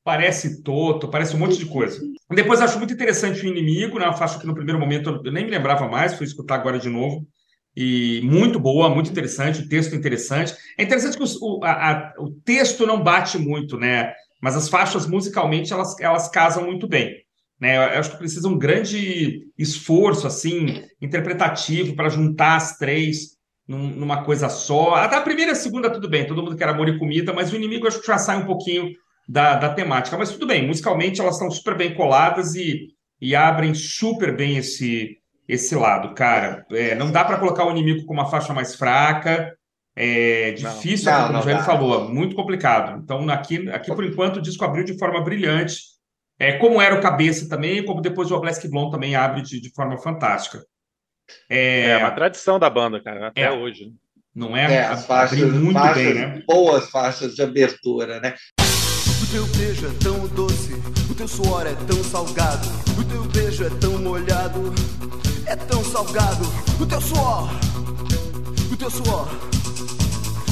[0.05, 2.01] parece Toto, parece um monte de coisa.
[2.31, 4.13] Depois acho muito interessante o Inimigo, né?
[4.15, 7.27] Faixa que no primeiro momento eu nem me lembrava mais, fui escutar agora de novo.
[7.77, 10.55] E muito boa, muito interessante, o texto interessante.
[10.77, 14.13] É interessante que o, a, a, o texto não bate muito, né?
[14.41, 17.17] Mas as faixas musicalmente elas, elas casam muito bem.
[17.61, 17.77] Né?
[17.77, 24.25] Eu acho que precisa um grande esforço assim interpretativo para juntar as três num, numa
[24.25, 24.95] coisa só.
[24.95, 27.53] Até a primeira e a segunda, tudo bem, todo mundo quer amor e comida, mas
[27.53, 28.93] o inimigo acho que já sai um pouquinho
[29.29, 30.17] da, da temática.
[30.17, 32.89] Mas tudo bem, musicalmente elas estão super bem coladas e,
[33.21, 36.65] e abrem super bem esse, esse lado, cara.
[36.71, 39.55] É, não dá para colocar o inimigo com uma faixa mais fraca.
[39.95, 43.01] É difícil, não, como o Jair falou, muito complicado.
[43.03, 45.77] Então, aqui, aqui, por enquanto, o disco abriu de forma brilhante.
[46.39, 49.71] É, como era o Cabeça também, como depois o Oblesk Blond também abre de, de
[49.75, 50.65] forma fantástica.
[51.51, 51.91] É...
[51.91, 53.51] é uma tradição da banda, cara, até é.
[53.51, 53.93] hoje.
[54.33, 54.73] Não é?
[54.73, 56.43] é as faixas, muito faixas, bem, né?
[56.47, 58.35] Boas faixas de abertura, né?
[59.31, 60.73] teu beijo é tão doce,
[61.11, 62.67] o teu suor é tão salgado,
[62.99, 64.73] o teu beijo é tão molhado,
[65.45, 67.51] é tão salgado, o teu suor,
[68.73, 69.29] o teu suor.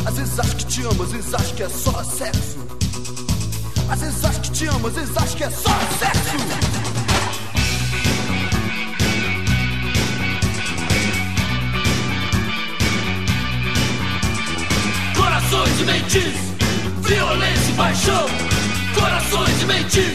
[0.04, 2.58] Às vezes acho que te amo, às vezes acho que é só sexo.
[3.88, 6.36] Às vezes acho que te amo, às vezes acho que é só sexo.
[15.16, 16.34] corações e mentes,
[17.00, 18.65] violência e paixão.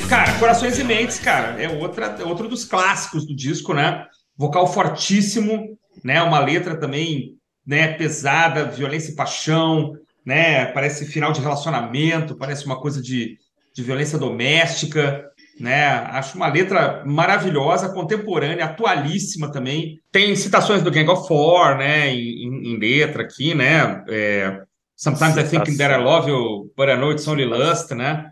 [0.08, 4.06] Cara, Corações e Mentes, cara, é outra, é outro dos clássicos do disco, né?
[4.38, 6.22] Vocal fortíssimo, né?
[6.22, 7.94] Uma letra também, né?
[7.94, 9.94] Pesada, violência e paixão,
[10.26, 10.65] né?
[10.65, 13.38] Parece final de relacionamento, parece uma coisa de,
[13.74, 15.24] de violência doméstica,
[15.60, 15.88] né?
[15.88, 20.00] Acho uma letra maravilhosa, contemporânea, atualíssima também.
[20.12, 22.13] Tem citações do Gang of Four, né?
[22.13, 24.04] Em, em, em letra aqui, né?
[24.10, 24.62] É,
[25.02, 28.30] Sometimes I think that I love you, but I know it's only lust, né?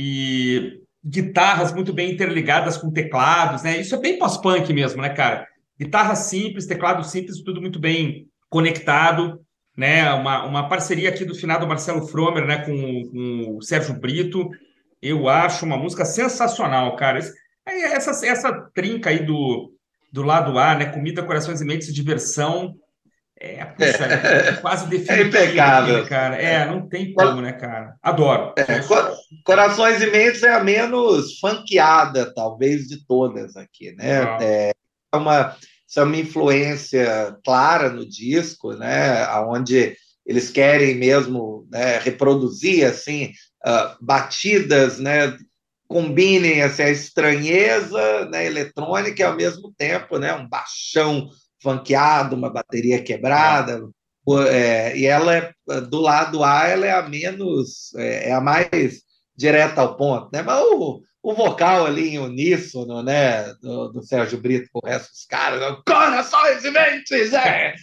[0.00, 3.80] E guitarras muito bem interligadas com teclados, né?
[3.80, 5.44] Isso é bem pós-punk mesmo, né, cara?
[5.76, 9.40] Guitarra simples, teclado simples, tudo muito bem conectado,
[9.76, 10.08] né?
[10.14, 14.48] Uma, uma parceria aqui do finado Marcelo Fromer, né, com, com o Sérgio Brito.
[15.02, 17.18] Eu acho uma música sensacional, cara.
[17.66, 19.72] Essa, essa trinca aí do,
[20.12, 20.86] do lado A, né?
[20.92, 22.76] Comida, corações e mentes, diversão,
[23.40, 25.36] é, puxa, é, quase definitivo.
[25.36, 26.02] É impecável.
[26.02, 26.36] Né, cara.
[26.36, 27.94] É, não tem como, né, cara?
[28.02, 28.52] Adoro.
[28.56, 28.64] É,
[29.44, 34.36] Corações Imensos é a menos funkeada, talvez, de todas aqui, né?
[34.40, 34.72] É
[35.16, 35.56] uma,
[35.96, 39.28] é uma influência clara no disco, né?
[39.46, 39.96] Onde
[40.26, 43.32] eles querem mesmo né, reproduzir, assim,
[43.64, 45.36] uh, batidas, né?
[45.86, 51.30] Combinem assim, a estranheza né, eletrônica e, ao mesmo tempo, né, um baixão
[51.62, 53.82] funkeado, uma bateria quebrada.
[54.50, 55.52] É, e ela é,
[55.88, 59.00] do lado A, ela é a menos, é, é a mais
[59.34, 60.42] direta ao ponto, né?
[60.42, 65.10] Mas o, o vocal ali em uníssono, né, do, do Sérgio Brito com o resto
[65.10, 67.74] dos caras, corações e mentes, é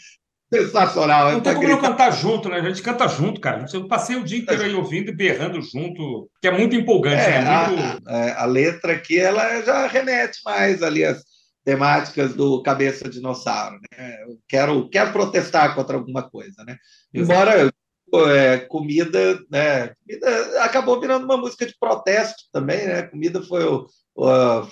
[0.53, 1.31] sensacional.
[1.31, 2.59] Não tem como não cantar junto, né?
[2.59, 3.65] A gente canta junto, cara.
[3.73, 7.41] Eu passei o dia inteiro aí ouvindo e berrando junto, que é muito empolgante, é,
[7.41, 7.67] né?
[7.67, 8.09] Muito...
[8.09, 11.23] A, é, a, letra aqui, ela já remete mais ali às
[11.65, 13.79] temáticas do cabeça dinossauro.
[13.91, 14.23] Né?
[14.23, 16.63] Eu quero, quero protestar contra alguma coisa.
[16.63, 16.77] Né?
[17.11, 17.71] Embora
[18.29, 19.93] é, comida, né?
[20.07, 22.85] comida acabou virando uma música de protesto também.
[22.85, 23.01] Né?
[23.01, 23.63] Comida foi,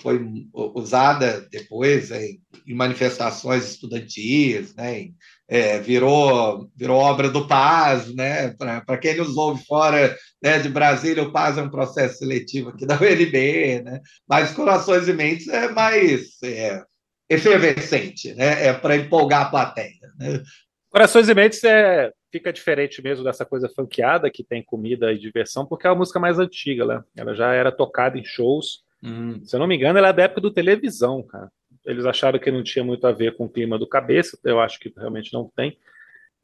[0.00, 5.00] foi usada depois em, em manifestações estudantis, né?
[5.00, 5.14] Em,
[5.54, 8.52] é, virou, virou obra do Paz, né?
[8.58, 12.84] Para quem nos ouve fora né, de Brasília, o Paz é um processo seletivo aqui
[12.84, 14.00] da UNB, né?
[14.28, 16.82] Mas Corações e Mentes é mais é,
[17.30, 18.66] efervescente, né?
[18.66, 19.92] É para empolgar a plateia.
[20.18, 20.42] Né?
[20.90, 25.64] Corações e Mentes é, fica diferente mesmo dessa coisa funkeada que tem comida e diversão,
[25.64, 27.04] porque é uma música mais antiga, né?
[27.16, 28.82] Ela já era tocada em shows.
[29.00, 29.40] Hum.
[29.44, 31.48] Se eu não me engano, ela é da época do televisão, cara
[31.84, 34.78] eles acharam que não tinha muito a ver com o clima do cabeça, eu acho
[34.78, 35.78] que realmente não tem.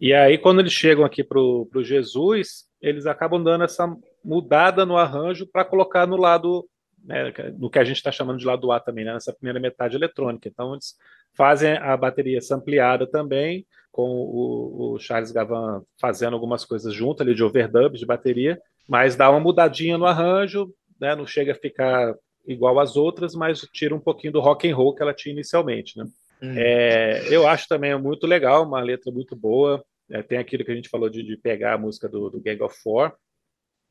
[0.01, 4.97] E aí, quando eles chegam aqui para o Jesus, eles acabam dando essa mudada no
[4.97, 6.67] arranjo para colocar no lado,
[7.05, 9.97] né, no que a gente está chamando de lado A também, né, nessa primeira metade
[9.97, 10.49] eletrônica.
[10.49, 10.95] Então, eles
[11.35, 17.35] fazem a bateria sampleada também, com o, o Charles Gavan fazendo algumas coisas junto ali
[17.35, 22.15] de overdub de bateria, mas dá uma mudadinha no arranjo, né, não chega a ficar
[22.53, 25.97] igual às outras, mas tira um pouquinho do rock and roll que ela tinha inicialmente,
[25.97, 26.05] né?
[26.43, 26.55] Hum.
[26.57, 29.85] É, eu acho também muito legal, uma letra muito boa.
[30.11, 32.61] É, tem aquilo que a gente falou de, de pegar a música do, do, Gang
[32.63, 33.13] of Four,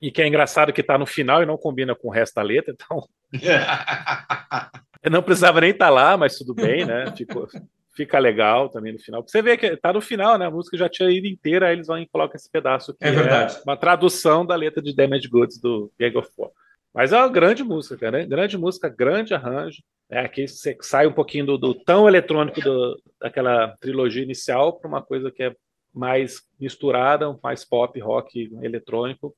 [0.01, 2.41] e que é engraçado que está no final e não combina com o resto da
[2.41, 3.07] letra, então.
[5.03, 7.13] eu não precisava nem estar tá lá, mas tudo bem, né?
[7.15, 7.47] Ficou,
[7.95, 9.23] fica legal também no final.
[9.25, 10.47] Você vê que está no final, né?
[10.47, 13.11] A música já tinha ido inteira, aí eles vão e colocam esse pedaço que é,
[13.11, 13.55] verdade.
[13.57, 16.51] É uma tradução da letra de Damage Goods do Gang of Four.
[16.93, 18.19] Mas é uma grande música, cara.
[18.19, 18.25] Né?
[18.25, 19.81] Grande música, grande arranjo.
[20.09, 24.87] É, aqui você sai um pouquinho do, do tão eletrônico do, daquela trilogia inicial para
[24.87, 25.55] uma coisa que é
[25.93, 29.35] mais misturada, mais pop, rock, eletrônico.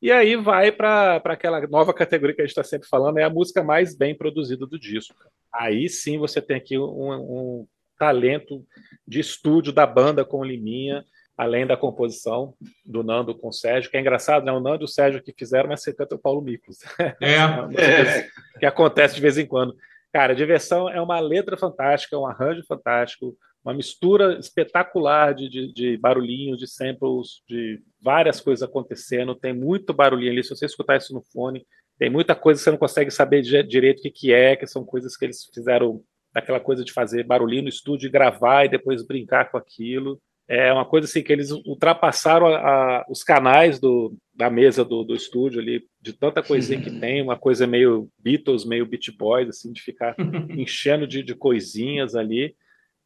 [0.00, 3.30] E aí vai para aquela nova categoria que a gente está sempre falando, é a
[3.30, 5.14] música mais bem produzida do disco.
[5.52, 7.66] Aí sim você tem aqui um, um
[7.98, 8.64] talento
[9.06, 11.04] de estúdio da banda com Liminha,
[11.36, 14.52] além da composição do Nando com o Sérgio, que é engraçado, né?
[14.52, 16.78] O Nando e o Sérgio que fizeram, mas você canta o Paulo Miklos.
[16.98, 17.16] É.
[17.24, 19.74] é que acontece de vez em quando.
[20.12, 25.96] Cara, diversão é uma letra fantástica, um arranjo fantástico, uma mistura espetacular de, de, de
[25.96, 29.34] barulhinhos, de samples, de várias coisas acontecendo.
[29.34, 30.44] Tem muito barulhinho ali.
[30.44, 31.64] Se você escutar isso no fone,
[31.98, 34.84] tem muita coisa que você não consegue saber direito o que, que é, que são
[34.84, 36.02] coisas que eles fizeram,
[36.34, 40.84] aquela coisa de fazer barulhinho no estúdio, gravar e depois brincar com aquilo é uma
[40.84, 45.60] coisa assim que eles ultrapassaram a, a, os canais do, da mesa do, do, estúdio
[45.60, 49.80] ali, de tanta coisinha que tem, uma coisa meio Beatles, meio Beat Boys, assim, de
[49.80, 50.14] ficar
[50.50, 52.54] enchendo de, de coisinhas ali.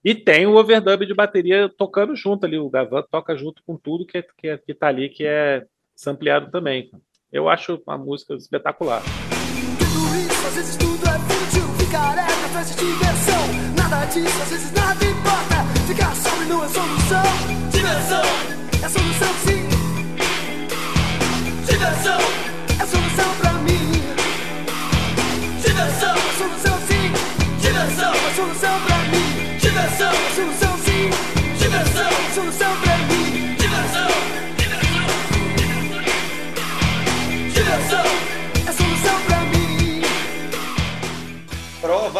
[0.05, 4.07] E tem o overdub de bateria tocando junto ali, o Gavan toca junto com tudo
[4.07, 6.91] que, que, que tá ali, que é sampleado também.
[7.33, 9.03] Eu acho uma música espetacular.
[9.03, 13.75] Tudo isso, às vezes tudo é fútil, ficar é diversão.
[13.77, 15.65] Nada disso, às vezes nada importa.
[15.87, 17.23] Ficar sóbrio não é solução.
[17.71, 18.23] Diversão
[18.83, 19.69] é solução sim.
[21.67, 22.19] Diversão
[22.81, 24.03] é solução pra mim.
[25.63, 27.13] Diversão, a solução sim.
[27.61, 29.59] Diversão, a solução pra mim.
[29.61, 31.11] Diversão, a solução sim.
[31.59, 32.86] Diversão, a solução pra mim.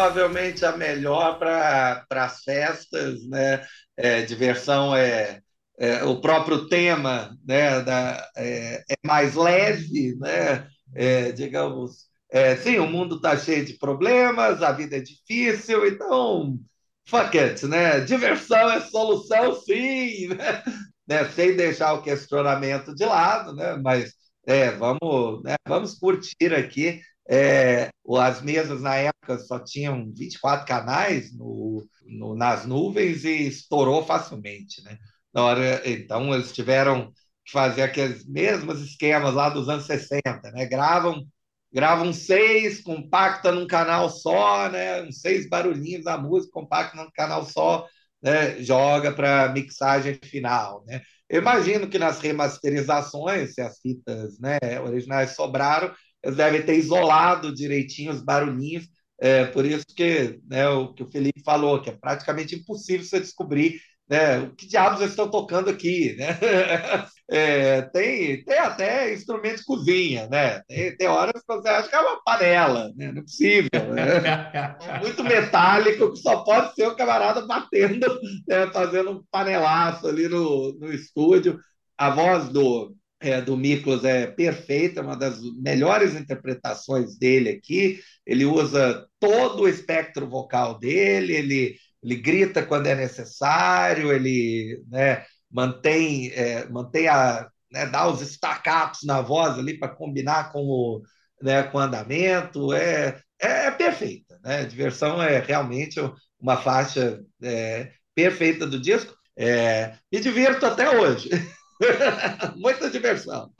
[0.07, 3.65] Provavelmente a melhor para as festas, né?
[3.97, 5.41] É, diversão é,
[5.77, 7.81] é, o próprio tema, né?
[7.81, 10.65] Da, é, é mais leve, né?
[10.95, 16.57] É, digamos, é, sim, o mundo está cheio de problemas, a vida é difícil, então
[17.05, 17.99] fuck it, né?
[17.99, 20.63] Diversão é solução, sim, né?
[21.07, 21.29] né?
[21.31, 23.75] Sem deixar o questionamento de lado, né?
[23.83, 24.13] Mas
[24.47, 25.55] é, vamos, né?
[25.67, 27.01] vamos curtir aqui.
[27.29, 34.05] É, as mesas na época só tinham 24 canais no, no, nas nuvens e estourou
[34.05, 34.97] facilmente, né?
[35.33, 37.11] Na hora, então eles tiveram
[37.45, 40.65] que fazer aqueles mesmos esquemas lá dos anos 60, né?
[40.65, 41.25] Gravam
[41.71, 45.01] gravam seis, compacta num canal só, né?
[45.03, 47.85] Uns seis barulhinhos da música, compacta num canal só,
[48.21, 48.61] né?
[48.63, 51.01] Joga para mixagem final, né?
[51.29, 55.93] Eu imagino que nas remasterizações, se as fitas né, originais sobraram,
[56.27, 58.87] eles devem ter isolado direitinho os barulhinhos.
[59.19, 63.19] É, por isso que né, o que o Felipe falou, que é praticamente impossível você
[63.19, 64.39] descobrir né?
[64.39, 66.37] O que diabos eles estão tocando aqui, né?
[67.29, 70.61] É, tem, tem até instrumento de cozinha, né?
[70.65, 73.11] Tem, tem horas que você acha que é uma panela, né?
[73.11, 73.69] Não é possível.
[73.73, 74.77] Né?
[75.03, 78.07] Muito metálico que só pode ser o camarada batendo,
[78.47, 78.67] né?
[78.71, 81.59] fazendo um panelaço ali no, no estúdio.
[81.97, 87.99] A voz do, é, do Miklos é perfeita, uma das melhores interpretações dele aqui.
[88.25, 95.25] Ele usa todo o espectro vocal dele, ele ele grita quando é necessário, ele né,
[95.51, 101.01] mantém, é, mantém a, né, dá os estacatos na voz ali para combinar com o,
[101.41, 104.39] né, com o andamento, é, é, é perfeita.
[104.43, 104.59] Né?
[104.61, 105.99] A diversão é realmente
[106.39, 109.15] uma faixa é, perfeita do disco.
[109.35, 111.29] É, me divirto até hoje.
[112.55, 113.51] Muita diversão.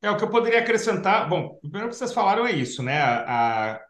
[0.00, 3.00] É, o que eu poderia acrescentar, bom, o primeiro que vocês falaram é isso, né?
[3.00, 3.80] A,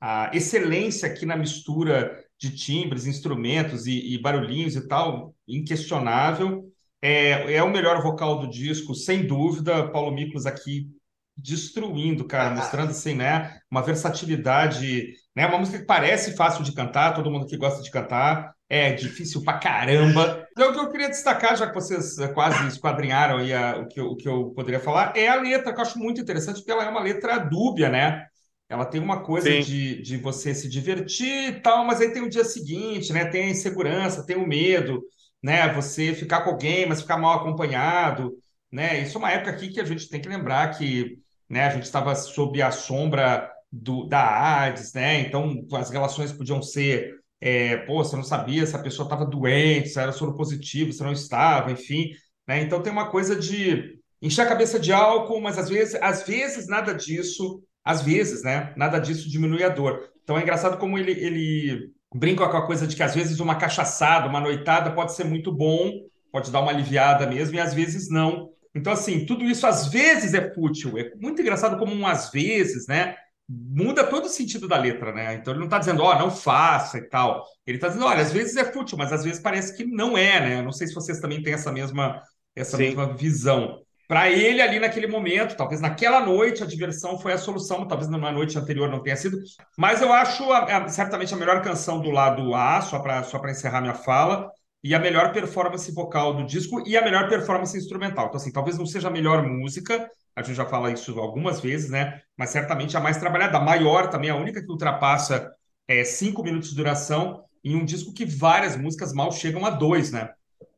[0.00, 6.70] a excelência aqui na mistura de timbres, instrumentos e, e barulhinhos e tal, inquestionável.
[7.00, 9.90] É, é o melhor vocal do disco, sem dúvida.
[9.90, 10.90] Paulo Miklos aqui
[11.36, 17.14] destruindo, cara, mostrando assim, né, uma versatilidade, né, uma música que parece fácil de cantar,
[17.14, 20.44] todo mundo que gosta de cantar, é difícil pra caramba.
[20.52, 24.00] Então, o que eu queria destacar, já que vocês quase esquadrinharam aí a, o, que
[24.00, 26.72] eu, o que eu poderia falar, é a letra, que eu acho muito interessante, porque
[26.72, 28.26] ela é uma letra dúbia, né?
[28.68, 32.28] Ela tem uma coisa de, de você se divertir e tal, mas aí tem o
[32.28, 33.26] dia seguinte, né?
[33.26, 35.02] Tem a insegurança, tem o medo,
[35.40, 35.72] né?
[35.74, 38.32] Você ficar com alguém, mas ficar mal acompanhado,
[38.72, 39.00] né?
[39.02, 41.16] Isso é uma época aqui que a gente tem que lembrar que,
[41.48, 41.66] né?
[41.66, 44.20] A gente estava sob a sombra do, da
[44.62, 45.20] AIDS, né?
[45.20, 49.88] Então as relações podiam ser, é, pô, você não sabia se a pessoa estava doente,
[49.88, 52.10] se era soropositivo, se não estava, enfim,
[52.46, 52.62] né?
[52.62, 56.66] Então tem uma coisa de encher a cabeça de álcool, mas às vezes, às vezes
[56.68, 58.74] nada disso às vezes, né?
[58.76, 60.10] Nada disso diminui a dor.
[60.24, 63.54] Então é engraçado como ele, ele brinca com a coisa de que às vezes uma
[63.54, 65.92] cachaçada, uma noitada pode ser muito bom,
[66.32, 68.50] pode dar uma aliviada mesmo, e às vezes não.
[68.76, 70.98] Então, assim, tudo isso às vezes é fútil.
[70.98, 73.16] É muito engraçado como um às vezes, né?
[73.48, 75.34] Muda todo o sentido da letra, né?
[75.34, 77.42] Então ele não está dizendo, ó, oh, não faça e tal.
[77.66, 80.40] Ele está dizendo, olha, às vezes é fútil, mas às vezes parece que não é,
[80.40, 80.62] né?
[80.62, 82.22] Não sei se vocês também têm essa mesma,
[82.54, 83.80] essa mesma visão.
[84.06, 88.30] Para ele, ali naquele momento, talvez naquela noite, a diversão foi a solução, talvez numa
[88.30, 89.38] noite anterior não tenha sido,
[89.76, 93.44] mas eu acho a, a, certamente a melhor canção do lado A, só para só
[93.46, 94.48] encerrar minha fala,
[94.82, 98.26] e a melhor performance vocal do disco e a melhor performance instrumental.
[98.26, 101.90] Então, assim, talvez não seja a melhor música, a gente já fala isso algumas vezes,
[101.90, 102.20] né?
[102.36, 105.50] Mas certamente a mais trabalhada, a maior também, a única que ultrapassa
[105.88, 110.12] é, cinco minutos de duração em um disco que várias músicas mal chegam a dois,
[110.12, 110.30] né?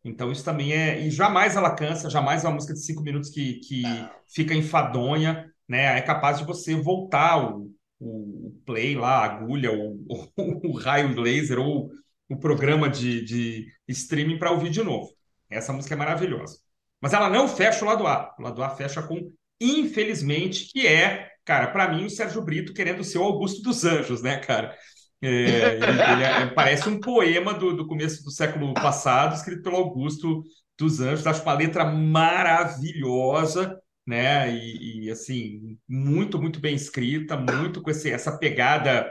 [0.05, 1.01] Então isso também é.
[1.01, 3.82] E jamais ela cansa, jamais é uma música de cinco minutos que, que
[4.26, 5.99] fica enfadonha, né?
[5.99, 7.70] É capaz de você voltar o,
[8.01, 11.90] o play lá, a agulha, o, o, o raio laser ou
[12.29, 15.09] o programa de, de streaming para ouvir de novo.
[15.51, 16.59] Essa música é maravilhosa.
[17.01, 18.35] Mas ela não fecha o lado A.
[18.39, 23.03] O lado A fecha com Infelizmente, que é, cara, para mim, o Sérgio Brito querendo
[23.03, 24.76] ser o Augusto dos Anjos, né, cara?
[25.20, 29.76] É, ele, ele é, parece um poema do, do começo do século passado, escrito pelo
[29.76, 30.45] Augusto
[30.79, 31.26] dos Anjos.
[31.26, 33.76] Acho uma letra maravilhosa,
[34.07, 34.49] né?
[34.55, 39.11] E, e, assim, muito, muito bem escrita, muito com esse, essa pegada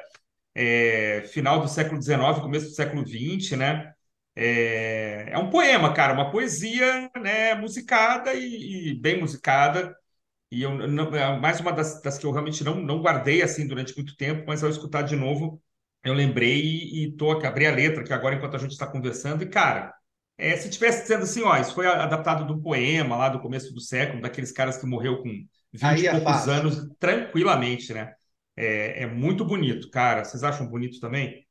[0.57, 3.93] é, final do século XIX, começo do século XX, né?
[4.35, 7.53] É, é um poema, cara, uma poesia, né?
[7.55, 9.95] Musicada e, e bem musicada.
[10.51, 13.67] E eu não, é mais uma das, das, que eu realmente não, não guardei assim
[13.67, 15.61] durante muito tempo, mas ao escutar de novo,
[16.03, 19.43] eu lembrei e, e tô, abri a letra que agora enquanto a gente está conversando,
[19.43, 19.93] e cara,
[20.37, 23.73] é, se tivesse dizendo assim, ó, isso foi adaptado de um poema lá do começo
[23.73, 25.29] do século, daqueles caras que morreu com
[25.73, 26.51] 20 e é poucos fácil.
[26.51, 28.13] anos, tranquilamente, né?
[28.57, 30.25] É, é muito bonito, cara.
[30.25, 31.45] Vocês acham bonito também?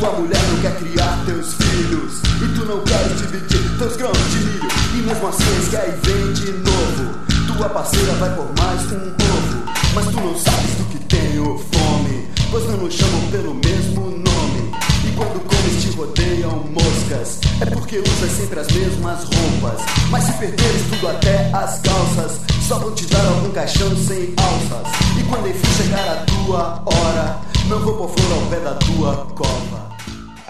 [0.00, 4.38] Tua mulher não quer criar teus filhos E tu não queres dividir teus grãos de
[4.38, 8.96] milho E mesmo assim eles querem vem de novo Tua parceira vai por mais um
[8.96, 14.00] ovo Mas tu não sabes do que tenho fome Pois não nos chamam pelo mesmo
[14.10, 14.72] nome
[15.06, 20.32] E quando comes te rodeiam moscas É porque usas sempre as mesmas roupas Mas se
[20.38, 25.48] perderes tudo até as calças Só vão te dar algum caixão sem alças E quando
[25.48, 29.90] enfim chegar a tua hora Não vou por flor ao pé da tua cova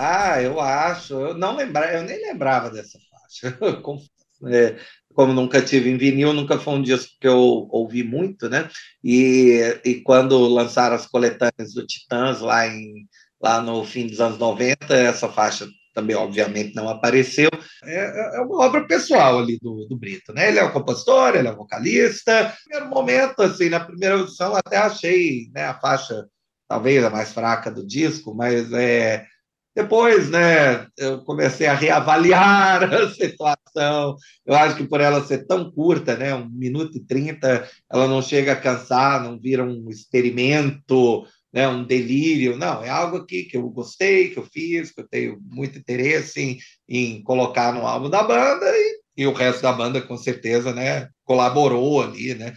[0.02, 1.12] ah, eu acho.
[1.12, 3.58] Eu não lembrava, eu nem lembrava dessa faixa.
[4.50, 4.78] é,
[5.14, 8.70] como nunca tive em vinil, nunca foi um disco que eu ouvi muito, né?
[9.04, 13.06] E, e quando lançaram as coletâneas do Titãs lá, em,
[13.42, 17.50] lá no fim dos anos 90, essa faixa também, obviamente, não apareceu.
[17.84, 20.48] É, é, é uma obra pessoal ali do, do Brito, né?
[20.48, 22.44] Ele é o compositor, ele é o vocalista.
[22.44, 26.26] No primeiro momento, assim, na primeira audição, até achei né, a faixa
[26.68, 29.26] talvez a mais fraca do disco, mas é,
[29.74, 34.16] depois, né, eu comecei a reavaliar a situação.
[34.44, 38.20] Eu acho que por ela ser tão curta, né, um minuto e trinta, ela não
[38.20, 42.56] chega a cansar, não vira um experimento, né, um delírio.
[42.56, 46.40] Não, é algo aqui que eu gostei, que eu fiz, que eu tenho muito interesse
[46.40, 50.72] em, em colocar no álbum da banda e, e o resto da banda, com certeza,
[50.72, 52.54] né, colaborou ali, né.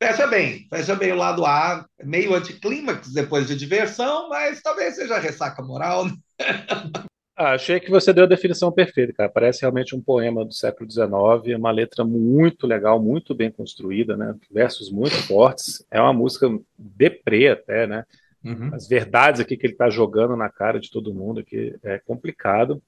[0.00, 5.18] Fecha bem, fecha bem o lado A, meio anticlímax depois de diversão, mas talvez seja
[5.18, 6.04] ressaca moral.
[6.06, 6.14] Né?
[7.40, 9.28] Ah, achei que você deu a definição perfeita, cara.
[9.28, 14.34] Parece realmente um poema do século XIX, uma letra muito legal, muito bem construída, né?
[14.50, 15.86] Versos muito fortes.
[15.88, 18.04] É uma música deprê até, né?
[18.44, 18.74] Uhum.
[18.74, 22.82] As verdades aqui que ele está jogando na cara de todo mundo aqui é complicado.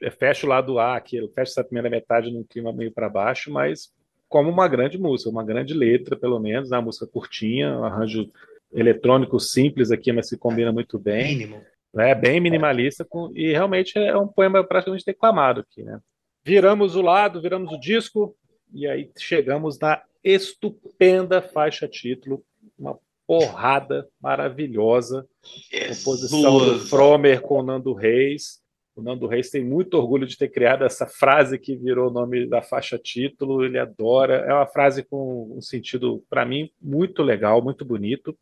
[0.00, 3.52] É, fecha o lado A aqui, fecha essa primeira metade num clima meio para baixo,
[3.52, 3.92] mas
[4.26, 6.78] como uma grande música, uma grande letra, pelo menos, né?
[6.78, 8.30] uma música curtinha, um arranjo
[8.72, 11.36] eletrônico simples aqui, mas que combina muito bem.
[11.36, 15.82] Mínimo né, bem minimalista, com, e realmente é um poema praticamente declamado aqui.
[15.82, 16.00] Né?
[16.44, 18.34] Viramos o lado, viramos o disco,
[18.72, 22.42] e aí chegamos na estupenda faixa título,
[22.78, 25.26] uma porrada maravilhosa,
[25.70, 25.98] Jesus.
[25.98, 28.60] composição do Fromer com o Nando Reis.
[28.94, 32.46] O Nando Reis tem muito orgulho de ter criado essa frase que virou o nome
[32.46, 34.44] da faixa título, ele adora.
[34.46, 38.36] É uma frase com um sentido, para mim, muito legal, muito bonito,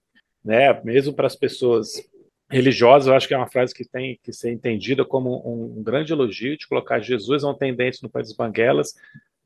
[0.44, 0.80] né?
[0.82, 1.92] mesmo para as pessoas
[2.50, 6.12] religiosa, eu acho que é uma frase que tem que ser entendida como um, grande
[6.12, 8.94] elogio de colocar Jesus é um tendência no país dos banguelas.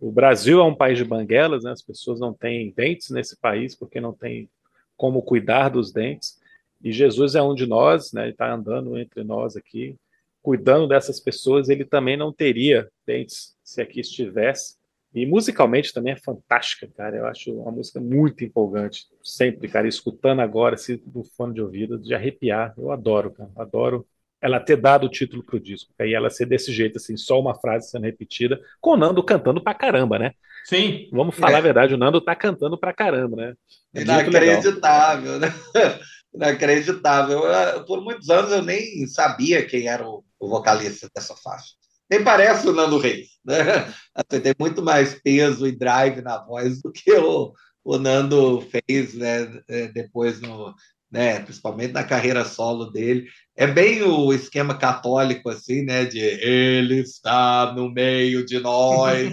[0.01, 1.73] O Brasil é um país de banguelas, né?
[1.73, 4.49] as pessoas não têm dentes nesse país porque não tem
[4.97, 6.41] como cuidar dos dentes.
[6.83, 8.23] E Jesus é um de nós, né?
[8.23, 9.97] ele está andando entre nós aqui,
[10.43, 11.69] cuidando dessas pessoas.
[11.69, 14.77] Ele também não teria dentes se aqui estivesse.
[15.15, 17.17] E musicalmente também é fantástica, cara.
[17.17, 19.07] Eu acho uma música muito empolgante.
[19.23, 22.75] Sempre, cara, escutando agora, assim, no fone de ouvido, de arrepiar.
[22.77, 23.51] Eu adoro, cara.
[23.57, 24.05] Adoro
[24.43, 25.95] ela ter dado o título pro disco.
[26.01, 29.63] E ela ser desse jeito, assim, só uma frase sendo repetida, com o Nando cantando
[29.63, 30.33] pra caramba, né?
[30.65, 31.09] Sim.
[31.13, 31.59] Vamos falar é.
[31.59, 33.55] a verdade, o Nando tá cantando pra caramba, né?
[33.95, 35.49] É Inacreditável, né?
[36.35, 37.41] Inacreditável.
[37.87, 41.73] Por muitos anos eu nem sabia quem era o vocalista dessa faixa
[42.15, 43.29] nem parece o Nando Reis.
[43.45, 43.93] Né?
[44.31, 47.53] Você tem muito mais peso e drive na voz do que o,
[47.85, 50.75] o Nando fez né, é, depois, no,
[51.11, 53.27] né, principalmente na carreira solo dele.
[53.57, 56.05] É bem o esquema católico, assim, né?
[56.05, 59.33] De ele está no meio de nós.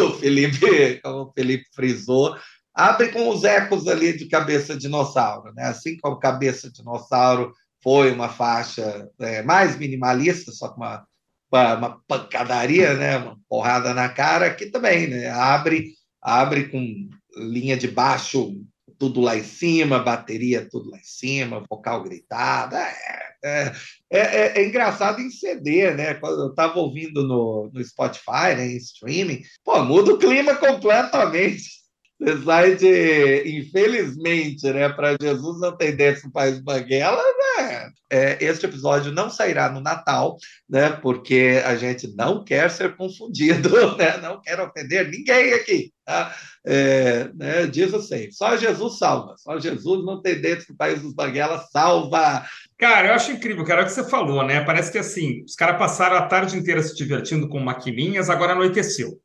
[0.00, 2.36] o Felipe, como o Felipe frisou,
[2.74, 5.64] abre com os ecos ali de cabeça dinossauro, né?
[5.64, 7.52] Assim como cabeça dinossauro
[7.82, 11.04] foi uma faixa é, mais minimalista, só com uma
[11.50, 13.16] uma pancadaria, né?
[13.18, 15.30] uma porrada na cara, aqui também, né?
[15.30, 18.54] Abre, abre com linha de baixo
[18.98, 22.74] tudo lá em cima, bateria tudo lá em cima, vocal gritado.
[22.76, 23.72] É, é,
[24.10, 26.14] é, é engraçado em CD, né?
[26.14, 31.78] Quando eu estava ouvindo no, no Spotify, né, em streaming, pô, muda o clima completamente.
[32.20, 37.47] Você sai de, infelizmente, né, para Jesus não tem do País Banguela, né?
[38.10, 40.36] É, este episódio não sairá no Natal,
[40.68, 45.92] né, porque a gente não quer ser confundido, né, não quer ofender ninguém aqui.
[46.04, 46.34] Tá?
[46.66, 51.14] É, né, diz assim, só Jesus salva, só Jesus não tem dentro do País dos
[51.14, 52.44] Banguela, salva.
[52.78, 54.64] Cara, eu acho incrível, cara, é o que você falou, né?
[54.64, 59.20] Parece que assim, os caras passaram a tarde inteira se divertindo com maquininhas, agora anoiteceu.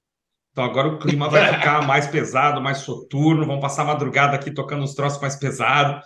[0.54, 4.51] Então agora o clima vai ficar mais pesado, mais soturno, vão passar a madrugada aqui
[4.51, 6.06] tocando uns troços mais pesados,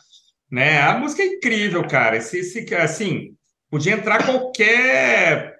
[0.52, 0.82] né?
[0.82, 2.18] A música é incrível, cara.
[2.18, 3.36] Esse, esse assim,
[3.70, 5.58] podia entrar qualquer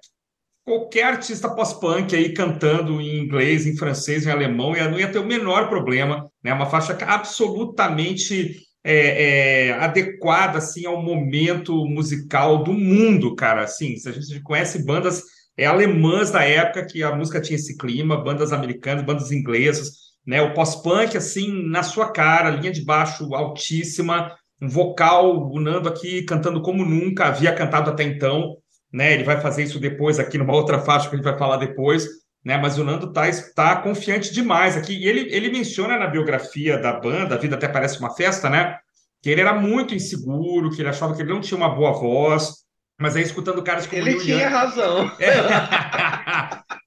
[0.64, 5.18] qualquer artista pós-punk aí cantando em inglês, em francês, em alemão, e não ia ter
[5.18, 6.52] o menor problema, né?
[6.52, 13.62] Uma faixa absolutamente é, é, adequada assim ao momento musical do mundo, cara.
[13.64, 15.22] Assim, se a gente conhece bandas
[15.56, 19.92] é, alemãs da época que a música tinha esse clima, bandas americanas, bandas inglesas,
[20.26, 20.42] né?
[20.42, 26.22] O pós-punk assim na sua cara, linha de baixo altíssima, um vocal, o Nando aqui
[26.22, 28.56] cantando como nunca havia cantado até então
[28.92, 29.14] né?
[29.14, 32.06] Ele vai fazer isso depois aqui numa outra faixa que a gente vai falar depois,
[32.44, 32.56] né?
[32.56, 33.22] Mas o Nando tá,
[33.54, 34.94] tá confiante demais aqui.
[34.94, 38.78] E ele, ele menciona na biografia da banda, a vida até parece uma festa, né?
[39.22, 42.64] Que ele era muito inseguro, que ele achava que ele não tinha uma boa voz,
[42.98, 44.52] mas aí escutando caras como ele Neil tinha Young...
[44.52, 45.12] razão.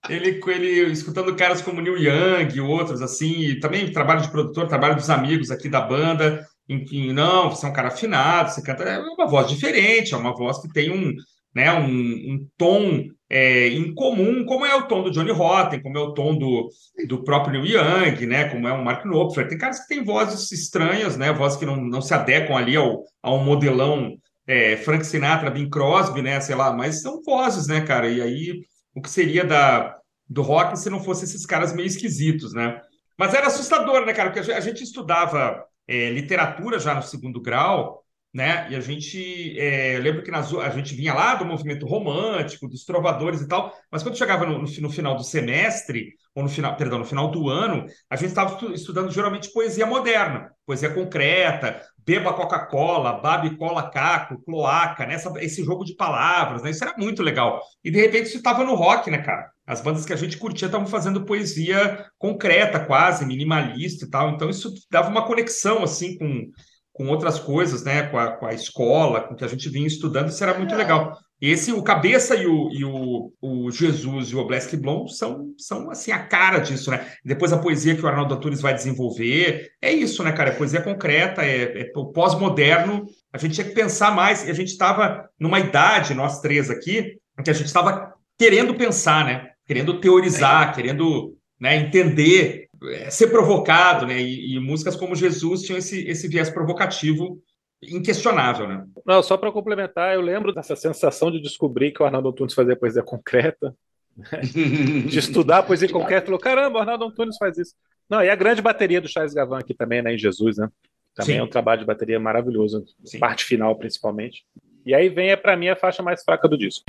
[0.10, 0.14] É.
[0.14, 4.68] ele, ele escutando caras como Neil Young e outros assim, e também trabalho de produtor,
[4.68, 8.62] trabalho dos amigos aqui da banda, em que não, você é um cara afinado, você
[8.62, 11.14] canta, é uma voz diferente, é uma voz que tem um,
[11.54, 16.02] né, um, um tom é, incomum, como é o tom do Johnny Rotten, como é
[16.02, 16.70] o tom do,
[17.08, 19.50] do próprio Neil Young, né, como é o Mark Knopfler.
[19.50, 23.04] Tem caras que têm vozes estranhas, né, vozes que não, não se adequam ali ao,
[23.22, 24.16] ao modelão
[24.48, 28.62] é, Frank Sinatra, Bing Crosby, né, sei lá, mas são vozes, né, cara, e aí
[28.96, 29.98] o que seria da,
[30.30, 32.80] do rock se não fosse esses caras meio esquisitos, né?
[33.18, 38.04] Mas era assustador, né, cara, porque a gente estudava é, literatura já no segundo grau,
[38.34, 38.72] né?
[38.72, 42.86] E a gente é, lembro que nas, a gente vinha lá do movimento romântico, dos
[42.86, 46.76] trovadores e tal, mas quando chegava no, no, no final do semestre, ou no final,
[46.78, 52.34] perdão, no final do ano, a gente estava estudando geralmente poesia moderna, poesia concreta, beba
[52.34, 55.16] Coca-Cola, babe cola caco, cloaca, né?
[55.16, 56.70] Essa, esse jogo de palavras, né?
[56.70, 57.62] Isso era muito legal.
[57.84, 59.52] E de repente isso estava no rock, né, cara?
[59.68, 64.30] As bandas que a gente curtia estavam fazendo poesia concreta, quase, minimalista e tal.
[64.32, 66.50] Então isso dava uma conexão, assim, com
[66.94, 68.04] com outras coisas, né?
[68.04, 70.74] Com a, com a escola, com o que a gente vinha estudando, isso era muito
[70.74, 70.78] é.
[70.78, 71.18] legal.
[71.42, 75.90] Esse, o Cabeça e o, e o, o Jesus e o Oblesky Blom são, são,
[75.90, 77.08] assim, a cara disso, né?
[77.26, 80.52] Depois a poesia que o Arnaldo Antunes vai desenvolver, é isso, né, cara?
[80.52, 83.08] É poesia concreta, é, é o pós-moderno.
[83.34, 87.18] A gente tinha que pensar mais, e a gente estava numa idade, nós três aqui,
[87.40, 89.50] em que a gente estava querendo pensar, né?
[89.66, 90.74] Querendo teorizar, é.
[90.74, 94.22] querendo né, entender é, ser provocado, né?
[94.22, 97.42] E, e, músicas como Jesus tinham esse, esse viés provocativo
[97.84, 98.86] inquestionável, né?
[99.06, 102.76] Não, só para complementar, eu lembro dessa sensação de descobrir que o Arnaldo Antunes fazia
[102.76, 103.76] poesia concreta,
[104.16, 104.42] né?
[104.42, 107.74] de estudar poesia concreta, falou, caramba, o Arnaldo Antunes faz isso.
[108.10, 110.70] Não, e a grande bateria do Charles Gavan aqui também, né, em Jesus, né?
[111.16, 111.42] Também Sim.
[111.42, 113.20] é um trabalho de bateria maravilhoso, Sim.
[113.20, 114.46] parte final principalmente.
[114.86, 116.86] E aí vem, é, para mim, a faixa mais fraca do disco.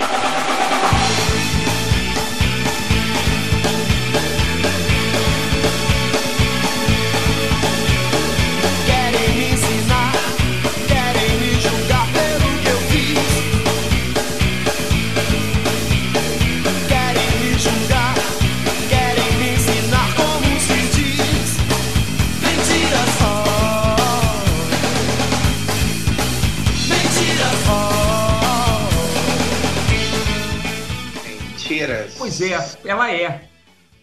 [32.23, 32.53] Pois é,
[32.85, 33.49] ela é.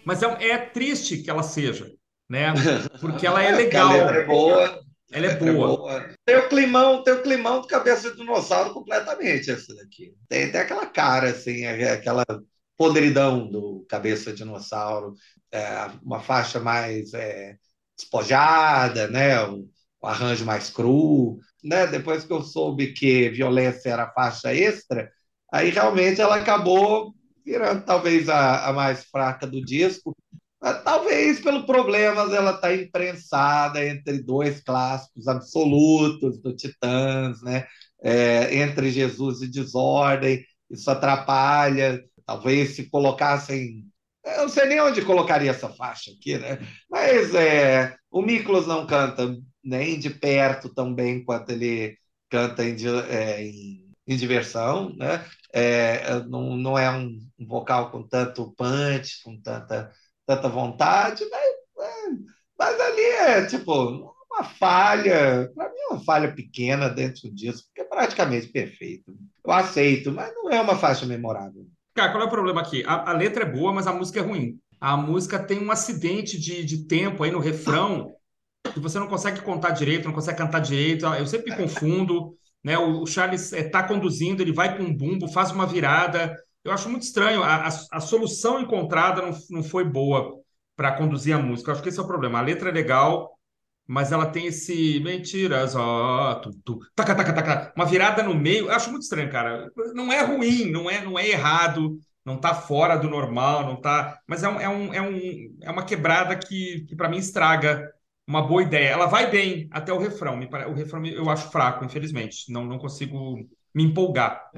[0.04, 1.90] Mas é, é triste que ela seja,
[2.30, 2.54] né?
[3.00, 3.94] Porque ela é legal.
[3.94, 4.84] ela é boa.
[5.10, 5.78] Ela é boa.
[5.78, 6.10] boa.
[6.26, 10.14] Tem o climão, tem o climão de cabeça de dinossauro completamente essa daqui.
[10.28, 12.26] Tem, tem aquela cara, assim, é, aquela
[12.78, 15.14] podridão do cabeça de dinossauro,
[15.50, 17.56] é, uma faixa mais é,
[17.98, 19.46] despojada, né?
[19.46, 19.66] Um,
[20.04, 21.40] um, arranjo mais cru.
[21.64, 21.88] Né?
[21.88, 25.10] Depois que eu soube que violência era faixa extra,
[25.50, 27.18] aí realmente ela acabou
[27.50, 30.16] virando talvez a, a mais fraca do disco.
[30.84, 37.66] Talvez pelo problema dela estar tá imprensada entre dois clássicos absolutos do Titãs, né?
[38.02, 42.04] É, entre Jesus e Desordem, isso atrapalha.
[42.26, 43.86] Talvez se colocassem.
[44.24, 46.60] Eu não sei nem onde colocaria essa faixa aqui, né?
[46.90, 51.98] Mas é, o Miklos não canta nem de perto tão bem quanto ele
[52.30, 52.76] canta em,
[53.10, 55.24] é, em, em diversão, né?
[55.54, 59.92] é, não, não é um, vocal com tanto punch, com tanta,
[60.26, 62.10] tanta vontade, mas, é,
[62.58, 67.82] mas ali é tipo uma falha, para mim é uma falha pequena dentro disso, porque
[67.82, 69.16] é praticamente perfeito.
[69.44, 71.66] Eu aceito, mas não é uma faixa memorável.
[71.96, 72.84] Cara, qual é o problema aqui?
[72.86, 74.60] A, a letra é boa, mas a música é ruim.
[74.80, 78.14] A música tem um acidente de, de tempo aí no refrão
[78.72, 81.06] que você não consegue contar direito, não consegue cantar direito.
[81.06, 82.78] Eu sempre me confundo né?
[82.78, 86.36] O, Charles está eh, conduzindo, ele vai com um bumbo, faz uma virada.
[86.64, 87.44] Eu acho muito estranho.
[87.44, 90.40] A, a, a solução encontrada não, não foi boa
[90.76, 91.70] para conduzir a música.
[91.70, 92.40] Eu acho que esse é o problema.
[92.40, 93.32] A letra é legal,
[93.88, 98.68] mas ela tem esse mentiras, ó, tu, tu, taca, taca, taca, uma virada no meio.
[98.68, 99.70] Eu acho muito estranho, cara.
[99.94, 104.20] Não é ruim, não é, não é errado, não tá fora do normal, não tá.
[104.28, 107.92] Mas é, um, é, um, é, um, é uma quebrada que, que para mim estraga
[108.30, 108.90] uma boa ideia.
[108.90, 110.40] Ela vai bem até o refrão.
[110.68, 112.52] O refrão eu acho fraco, infelizmente.
[112.54, 113.36] Não, não consigo
[113.74, 114.52] me empolgar.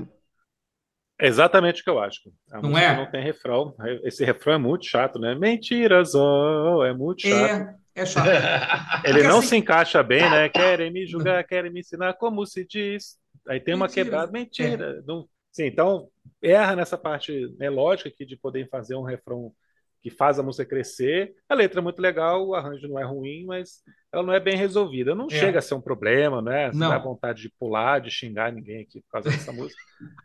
[1.18, 2.20] É exatamente o que eu acho.
[2.52, 2.94] A não é?
[2.94, 3.74] Não tem refrão.
[4.04, 5.34] Esse refrão é muito chato, né?
[5.36, 7.78] Mentiras, oh, é muito chato.
[7.96, 8.28] É, é chato.
[9.06, 9.48] Ele Porque não assim...
[9.48, 10.50] se encaixa bem, né?
[10.50, 13.18] Querem me julgar, querem me ensinar como se diz.
[13.48, 14.32] Aí tem uma quebrada.
[14.34, 14.98] Mentira.
[15.00, 15.02] É.
[15.08, 15.26] Não...
[15.50, 16.10] Sim, então
[16.42, 19.54] erra nessa parte né, lógica aqui de poder fazer um refrão
[20.02, 21.34] que faz a música crescer.
[21.48, 24.58] A letra é muito legal, o arranjo não é ruim, mas ela não é bem
[24.58, 25.16] resolvida.
[25.16, 25.36] Não é.
[25.36, 26.72] chega a ser um problema, né?
[26.72, 29.82] Você não dá vontade de pular, de xingar ninguém aqui por causa dessa música.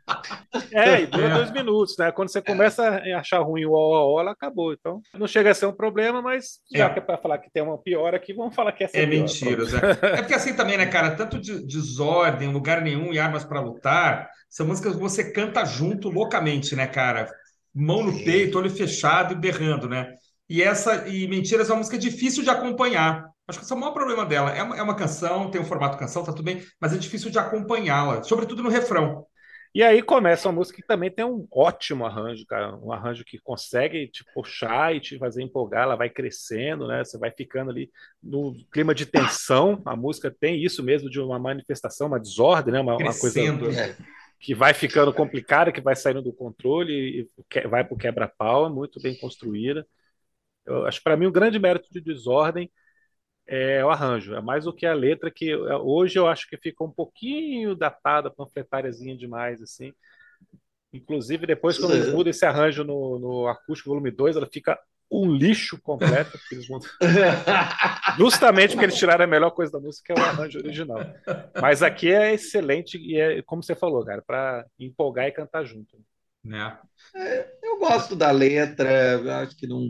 [0.73, 1.35] É, e dura é.
[1.35, 2.11] dois minutos, né?
[2.11, 4.73] Quando você começa a achar ruim o ó, ó, ela acabou.
[4.73, 6.93] Então, não chega a ser um problema, mas já é.
[6.93, 9.07] que é para falar que tem uma pior aqui, vamos falar que essa é, é
[9.07, 9.63] mentira.
[10.03, 10.17] É.
[10.19, 11.15] é porque assim também, né, cara?
[11.15, 16.09] Tanto de desordem, lugar nenhum e armas para lutar, são músicas que você canta junto
[16.09, 17.31] loucamente, né, cara?
[17.77, 20.15] Mão no peito, olho fechado e berrando, né?
[20.49, 23.29] E essa e Mentiras é uma música difícil de acompanhar.
[23.47, 24.51] Acho que esse é o maior problema dela.
[24.51, 27.31] É uma, é uma canção, tem um formato canção, tá tudo bem, mas é difícil
[27.31, 29.27] de acompanhá-la, sobretudo no refrão.
[29.75, 32.75] E aí começa uma música que também tem um ótimo arranjo, cara.
[32.77, 37.05] Um arranjo que consegue te puxar e te fazer empolgar, ela vai crescendo, né?
[37.05, 37.91] Você vai ficando ali
[38.23, 39.83] no clima de tensão.
[39.85, 42.81] A música tem isso mesmo de uma manifestação, uma desordem, né?
[42.81, 43.39] Uma, uma coisa.
[43.39, 43.97] É
[44.47, 48.69] que vai ficando complicada, que vai saindo do controle e vai para o quebra-pau, é
[48.69, 49.85] muito bem construída.
[50.65, 52.71] Eu acho para mim o um grande mérito de Desordem
[53.45, 56.85] é o arranjo, é mais do que a letra que hoje eu acho que fica
[56.85, 59.93] um pouquinho datada, panfletáriazinha demais assim.
[60.93, 62.13] Inclusive depois quando é.
[62.13, 64.79] muda esse arranjo no, no acústico volume 2, ela fica
[65.11, 66.39] um lixo completo.
[68.19, 70.99] Justamente porque eles tiraram a melhor coisa da música, que é o arranjo original.
[71.61, 75.97] Mas aqui é excelente e é, como você falou, cara, para empolgar e cantar junto.
[76.45, 76.79] Né?
[77.15, 79.85] É, eu gosto da letra, acho que não.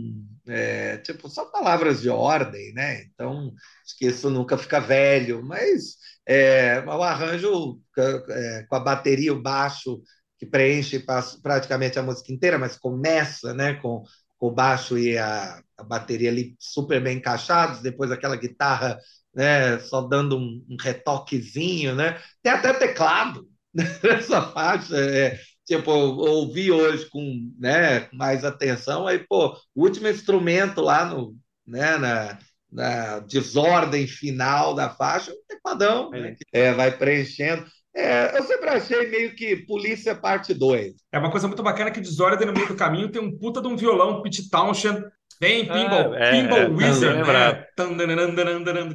[0.49, 3.03] É, tipo, são palavras de ordem, né?
[3.03, 3.53] Então,
[3.85, 5.97] acho que isso nunca fica velho, mas
[6.27, 10.01] é, o arranjo é, com a bateria, o baixo,
[10.39, 11.05] que preenche
[11.43, 14.03] praticamente a música inteira, mas começa né, com
[14.39, 18.99] com o baixo e a, a, bateria ali super bem encaixados, depois aquela guitarra
[19.35, 22.19] né, só dando um, um retoquezinho, né?
[22.43, 24.97] Tem até teclado nessa faixa.
[24.97, 31.05] É, tipo, eu ouvi hoje com né, mais atenção, aí, pô, o último instrumento lá
[31.05, 32.39] no, né, na,
[32.73, 37.67] na desordem final da faixa, o tecladão, né, que, é, vai preenchendo.
[37.97, 40.93] É, eu sempre achei meio que Polícia Parte 2.
[41.11, 43.69] É uma coisa muito bacana que desordem no meio do caminho tem um puta de
[43.69, 45.03] um violão, Pete Townshend,
[45.41, 47.65] bem Pinball, é, Pinball é, Wizard, né?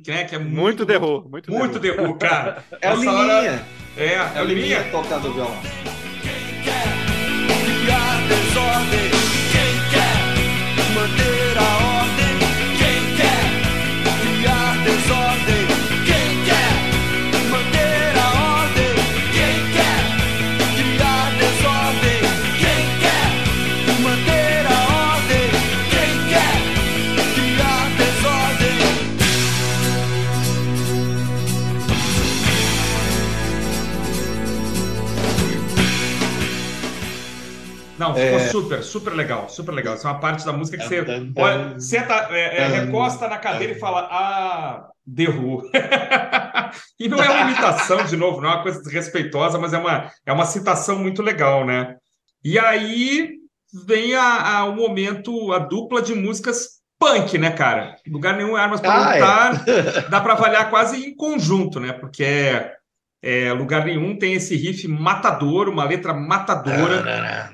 [0.03, 2.63] Que é, que é muito, muito derru, muito, muito derru, cara.
[2.79, 3.65] É o Liminha.
[3.97, 5.59] É, é o Liminha tocando violão.
[6.21, 6.83] Quem quer
[7.81, 9.20] criar desordem?
[38.01, 38.47] Não, ficou é...
[38.47, 39.93] super, super legal, super legal.
[39.93, 41.05] Isso é uma parte da música que você
[41.37, 45.61] olha, senta, é, é, recosta na cadeira e fala, ah, derru.
[46.99, 50.11] e não é uma imitação, de novo, não é uma coisa desrespeitosa, mas é uma,
[50.25, 51.95] é uma citação muito legal, né?
[52.43, 53.33] E aí
[53.85, 57.97] vem a, a, o momento, a dupla de músicas punk, né, cara?
[58.07, 59.19] Lugar nenhum, armas para ah, é.
[59.19, 60.01] lutar, é.
[60.09, 61.93] dá para avaliar quase em conjunto, né?
[61.93, 62.73] Porque é
[63.23, 66.95] é, lugar nenhum tem esse riff matador, uma letra matadora.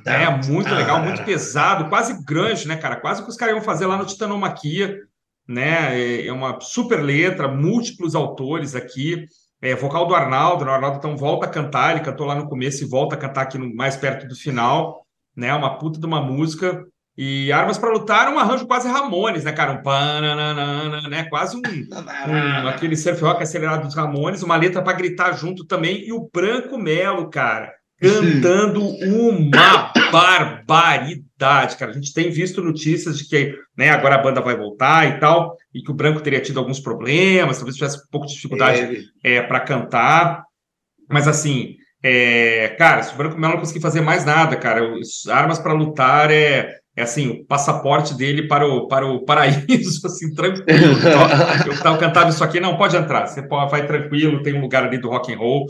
[0.05, 2.95] É muito legal, muito pesado, quase grunge, né, cara?
[2.95, 4.97] Quase que os caras iam fazer lá no Titanomaquia,
[5.45, 5.99] né?
[5.99, 9.25] É, é uma super letra, múltiplos autores aqui.
[9.61, 10.71] É, vocal do Arnaldo, né?
[10.71, 13.41] o Arnaldo então volta a cantar, ele cantou lá no começo e volta a cantar
[13.41, 15.05] aqui no, mais perto do final,
[15.35, 15.53] né?
[15.53, 16.85] Uma puta de uma música.
[17.17, 19.71] E Armas para Lutar, um arranjo quase Ramones, né, cara?
[19.71, 21.23] Um pananana, né?
[21.23, 26.07] Quase um, um aquele surf rock acelerado dos Ramones, uma letra para gritar junto também.
[26.07, 31.89] E o Branco Melo, cara, cantando uma barbaridade, cara.
[31.89, 35.55] A gente tem visto notícias de que né, agora a banda vai voltar e tal,
[35.73, 39.41] e que o Branco teria tido alguns problemas, talvez tivesse um pouco de dificuldade é,
[39.41, 40.43] para cantar.
[41.09, 44.81] Mas assim, é, cara, se o Branco Melo não conseguir fazer mais nada, cara,
[45.29, 50.33] armas para lutar é é assim, o passaporte dele para o, para o paraíso, assim,
[50.33, 50.97] tranquilo.
[51.67, 54.83] eu tava cantando isso aqui, não, pode entrar, você pode, vai tranquilo, tem um lugar
[54.83, 55.67] ali do rock and roll.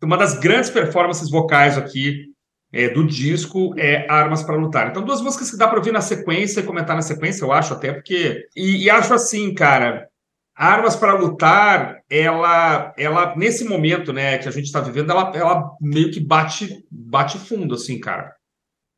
[0.00, 2.26] Uma das grandes performances vocais aqui
[2.72, 4.88] é, do disco é Armas para Lutar.
[4.88, 7.74] Então, duas músicas que dá para ouvir na sequência e comentar na sequência, eu acho
[7.74, 8.46] até, porque.
[8.54, 10.06] E, e acho assim, cara,
[10.54, 15.70] Armas para Lutar, ela, ela nesse momento né, que a gente está vivendo, ela, ela
[15.80, 18.32] meio que bate, bate fundo, assim, cara.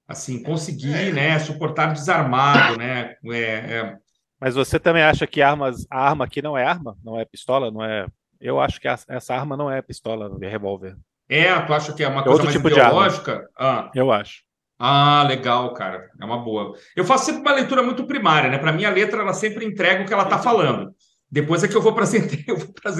[0.07, 1.13] Assim, conseguir é.
[1.13, 3.15] né, suportar desarmado, né?
[3.25, 3.97] É, é...
[4.41, 6.97] Mas você também acha que armas, a arma aqui não é arma?
[7.05, 7.71] Não é pistola?
[7.71, 8.07] Não é.
[8.41, 10.97] Eu acho que essa arma não é pistola, é revólver.
[11.29, 13.49] É, tu acha que é uma é coisa mais tipo ideológica?
[13.57, 13.91] Ah.
[13.95, 14.43] Eu acho.
[14.79, 16.11] Ah, legal, cara.
[16.21, 16.75] É uma boa.
[16.97, 18.59] Eu faço sempre uma leitura muito primária, né?
[18.59, 20.93] Para mim, a letra ela sempre entrega o que ela está falando.
[21.33, 22.45] Depois é que eu vou para as entre...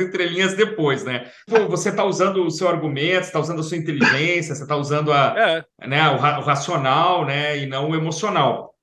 [0.01, 1.31] entrelinhas depois, né?
[1.69, 5.65] Você está usando o seu argumento, está usando a sua inteligência, você está usando a,
[5.79, 5.87] é.
[5.87, 8.75] né, o, ra o, racional, né, e não o emocional.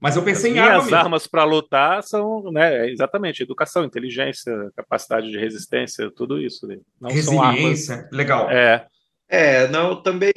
[0.00, 4.52] Mas eu pensei As em arma As armas para lutar são, né, exatamente, educação, inteligência,
[4.76, 6.66] capacidade de resistência, tudo isso.
[6.66, 6.78] Né?
[7.00, 8.50] Não Resiliência, legal.
[8.50, 8.86] É.
[9.28, 10.32] É, não, também,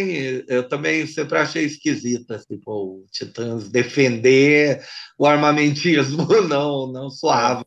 [0.47, 4.83] eu também sempre achei esquisita, tipo, o Titãs defender
[5.17, 7.63] o armamentismo, não, não suava,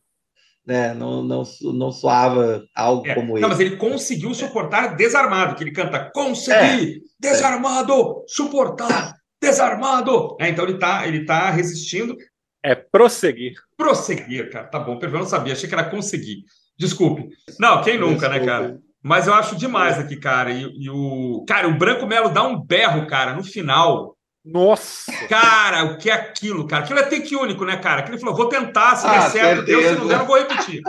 [0.67, 0.95] né?
[0.95, 1.43] Não, não,
[1.75, 6.97] não soava algo é, como não, mas ele conseguiu suportar desarmado, que ele canta consegui,
[6.97, 10.37] é, desarmado, suportar, desarmado.
[10.41, 12.17] É, então ele tá, ele tá resistindo.
[12.63, 13.55] É prosseguir.
[13.77, 16.45] Prosseguir, cara, tá bom, eu não sabia, achei que era conseguir.
[16.79, 17.29] Desculpe.
[17.59, 18.39] Não, quem nunca, Desculpa.
[18.39, 18.79] né, cara?
[19.03, 20.53] Mas eu acho demais aqui, cara.
[20.53, 21.45] E, e, o.
[21.47, 24.12] Cara, o Branco Melo dá um berro, cara, no final.
[24.45, 25.13] Nossa!
[25.29, 26.85] Cara, o que é aquilo, cara?
[26.85, 28.03] Aquilo é take único, né, cara?
[28.03, 30.39] Que ele falou: vou tentar, se ah, der certo, deu, se não der, eu vou
[30.39, 30.83] repetir.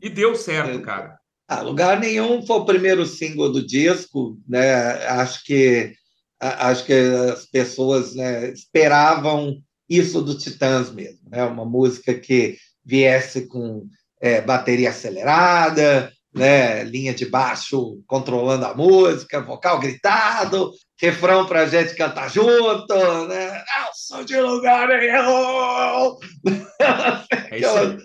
[0.00, 1.18] E deu certo, cara.
[1.46, 5.06] Ah, lugar nenhum foi o primeiro single do disco, né?
[5.08, 5.92] Acho que
[6.40, 9.56] acho que as pessoas né, esperavam
[9.88, 11.44] isso do Titãs mesmo, né?
[11.44, 13.86] Uma música que viesse com
[14.20, 21.66] é, bateria acelerada, né, linha de baixo controlando a música, vocal gritado, refrão para a
[21.66, 22.94] gente cantar junto,
[23.28, 23.50] né?
[23.52, 26.18] Não sou de lugar nenhum!
[27.50, 27.98] É aquela,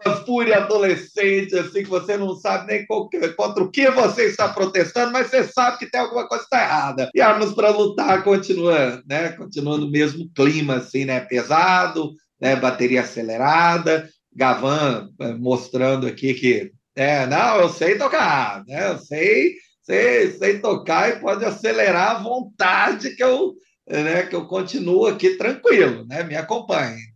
[0.00, 5.12] aquela fúria adolescente, assim, que você não sabe nem contra o que você está protestando,
[5.12, 7.10] mas você sabe que tem alguma coisa que está errada.
[7.14, 9.30] E Armas para Lutar continua, né?
[9.30, 11.20] Continua no mesmo clima, assim, né?
[11.20, 12.56] Pesado, né?
[12.56, 18.90] bateria acelerada, Gavan eh, mostrando aqui que é, não, eu sei tocar, né?
[18.90, 23.54] Eu sei, sei, sei tocar e pode acelerar à vontade que eu,
[23.88, 26.22] né, que eu continuo aqui tranquilo, né?
[26.24, 27.11] Me acompanhe.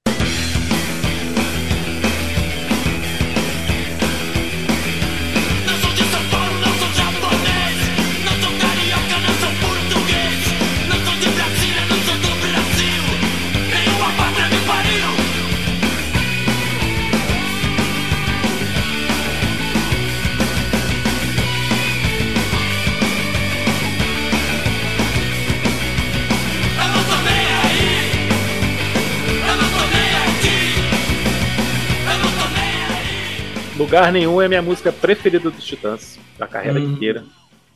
[33.97, 36.93] Lugar Nenhum é minha música preferida dos Titãs, da carreira hum.
[36.93, 37.25] inteira.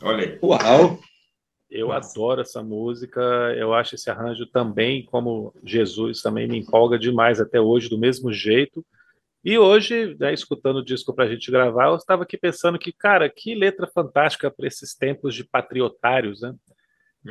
[0.02, 0.38] Olha aí.
[0.42, 1.00] Uau!
[1.70, 3.22] Eu adoro essa música,
[3.56, 8.30] eu acho esse arranjo também, como Jesus, também me empolga demais até hoje, do mesmo
[8.30, 8.84] jeito.
[9.42, 12.92] E hoje, né, escutando o disco para a gente gravar, eu estava aqui pensando que,
[12.92, 16.54] cara, que letra fantástica para esses tempos de patriotários, né?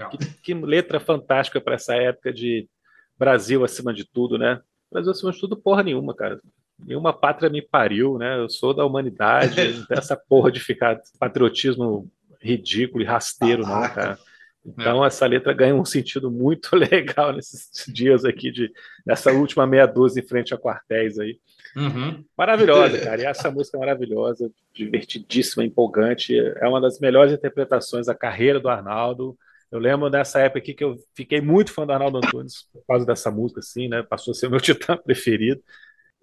[0.10, 2.68] Que, que, letra fantástica para essa época de
[3.16, 4.60] Brasil acima de tudo, né?
[4.92, 6.42] Brasil acima de tudo, porra nenhuma, cara.
[6.86, 8.40] Nenhuma pátria me pariu, né?
[8.40, 12.10] Eu sou da humanidade, essa porra de ficar patriotismo
[12.42, 14.18] ridículo e rasteiro, não, cara.
[14.66, 15.08] Então, é.
[15.08, 18.72] essa letra ganha um sentido muito legal nesses dias aqui, de,
[19.06, 21.40] nessa última meia dúzia em frente a quartéis aí.
[21.76, 22.24] Uhum.
[22.38, 23.22] Maravilhosa, cara.
[23.22, 26.38] E essa música é maravilhosa, divertidíssima, empolgante.
[26.38, 29.38] É uma das melhores interpretações da carreira do Arnaldo.
[29.72, 33.06] Eu lembro dessa época aqui que eu fiquei muito fã do Arnaldo Antunes por causa
[33.06, 34.02] dessa música, assim, né?
[34.02, 35.62] Passou a ser o meu titã preferido.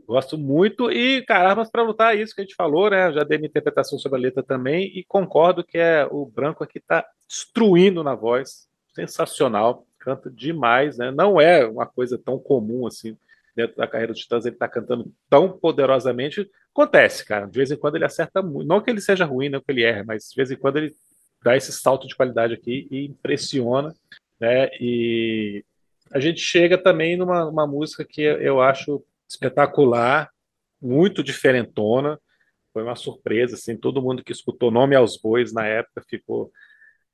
[0.06, 3.12] Gosto muito e, cara, Armas para Lutar, é isso que a gente falou, né?
[3.12, 6.78] Já dei minha interpretação sobre a letra também e concordo que é o Branco aqui
[6.78, 11.10] está destruindo na voz, sensacional, canta demais, né?
[11.10, 13.16] Não é uma coisa tão comum assim
[13.56, 16.48] dentro da carreira dos Titãs, ele tá cantando tão poderosamente.
[16.70, 19.60] Acontece, cara, de vez em quando ele acerta muito, não que ele seja ruim, não
[19.60, 20.94] que ele erre, mas de vez em quando ele
[21.42, 23.92] dá esse salto de qualidade aqui e impressiona,
[24.38, 24.68] né?
[24.80, 25.64] E
[26.12, 30.30] a gente chega também numa música que eu acho espetacular,
[30.80, 32.18] muito diferentona.
[32.72, 36.50] Foi uma surpresa, assim, todo mundo que escutou Nome aos Bois na época ficou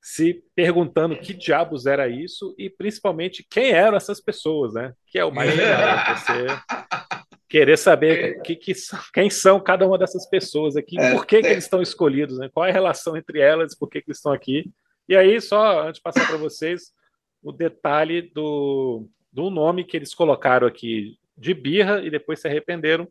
[0.00, 4.92] se perguntando que diabos era isso e principalmente quem eram essas pessoas, né?
[5.06, 6.46] Que é o mais legal, você
[7.48, 8.72] querer saber que, que,
[9.14, 12.50] quem são cada uma dessas pessoas aqui, é, por que, que eles estão escolhidos, né?
[12.52, 14.68] Qual é a relação entre elas, por que, que eles estão aqui.
[15.08, 16.92] E aí, só antes de passar para vocês,
[17.40, 23.08] o detalhe do, do nome que eles colocaram aqui de birra e depois se arrependeram,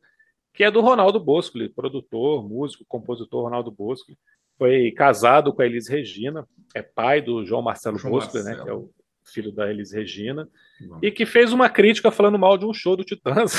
[0.53, 4.13] que é do Ronaldo Bosco, produtor, músico, compositor Ronaldo Bosco.
[4.57, 8.57] Foi casado com a Elis Regina, é pai do João Marcelo João Bosco, Marcelo.
[8.57, 8.89] né, que é o
[9.25, 10.47] filho da Elis Regina,
[10.79, 10.99] Bom.
[11.01, 13.57] e que fez uma crítica falando mal de um show do Titãs.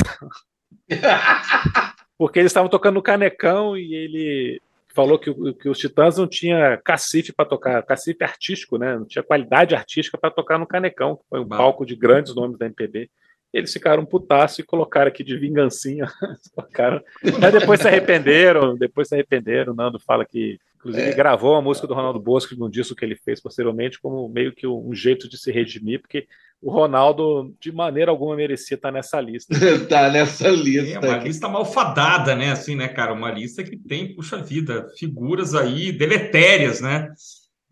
[2.16, 4.60] Porque eles estavam tocando no Canecão e ele
[4.94, 8.96] falou que, que os Titãs não tinha cacife para tocar, cacife artístico, né?
[8.96, 12.58] Não tinha qualidade artística para tocar no Canecão, que foi um palco de grandes nomes
[12.58, 13.10] da MPB.
[13.52, 16.06] Eles ficaram putaço e colocaram aqui de vingancinha.
[17.40, 19.72] Mas depois se arrependeram, depois se arrependeram.
[19.72, 21.14] O Nando fala que Inclusive, é.
[21.14, 24.66] gravou a música do Ronaldo Bosco num disco que ele fez posteriormente, como meio que
[24.66, 26.26] um jeito de se redimir, porque
[26.60, 29.54] o Ronaldo, de maneira alguma, merecia estar nessa lista.
[29.88, 30.94] tá nessa lista.
[30.94, 32.50] É uma lista malfadada, né?
[32.50, 33.12] Assim, né, cara?
[33.12, 37.12] Uma lista que tem, puxa vida, figuras aí deletérias, né?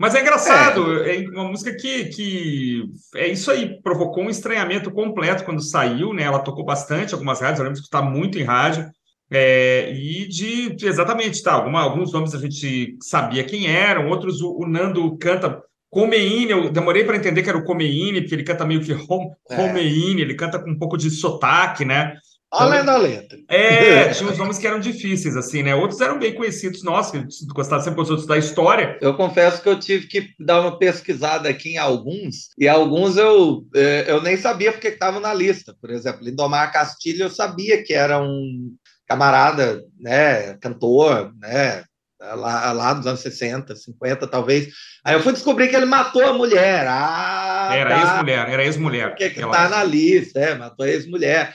[0.01, 2.85] Mas é engraçado, é, é uma música que, que
[3.17, 6.23] é isso aí, provocou um estranhamento completo quando saiu, né?
[6.23, 8.91] Ela tocou bastante algumas rádios, eu lembro de escutar muito em rádio.
[9.31, 14.61] É, e de, exatamente, tá, alguma, alguns nomes a gente sabia quem eram, outros o,
[14.61, 18.65] o Nando canta Comeine, eu demorei para entender que era o Comeine, porque ele canta
[18.65, 19.61] meio que home, é.
[19.61, 22.15] Homeine, ele canta com um pouco de sotaque, né?
[22.53, 23.39] Além da letra.
[23.49, 25.75] É, tinha uns nomes que eram difíceis, assim, né?
[25.75, 27.25] Outros eram bem conhecidos, nós, que
[27.55, 28.99] gostava sempre dos outros da história.
[29.01, 33.65] Eu confesso que eu tive que dar uma pesquisada aqui em alguns, e alguns eu,
[33.75, 35.77] é, eu nem sabia porque estavam na lista.
[35.81, 38.75] Por exemplo, Lindomar Castilho eu sabia que era um
[39.07, 41.85] camarada, né, cantor, né,
[42.21, 44.69] lá, lá dos anos 60, 50, talvez.
[45.05, 46.87] Aí eu fui descobrir que ele matou a mulher.
[46.89, 48.01] Ah, era tá.
[48.01, 49.15] ex-mulher, era ex-mulher.
[49.15, 51.55] Que, que tá na lista, é, matou a ex-mulher.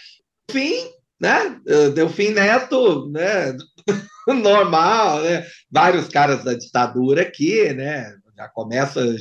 [0.52, 0.90] Fim,
[1.20, 1.60] né,
[1.94, 3.56] deu fim neto, né,
[4.28, 9.16] normal, né, vários caras da ditadura aqui, né, já começa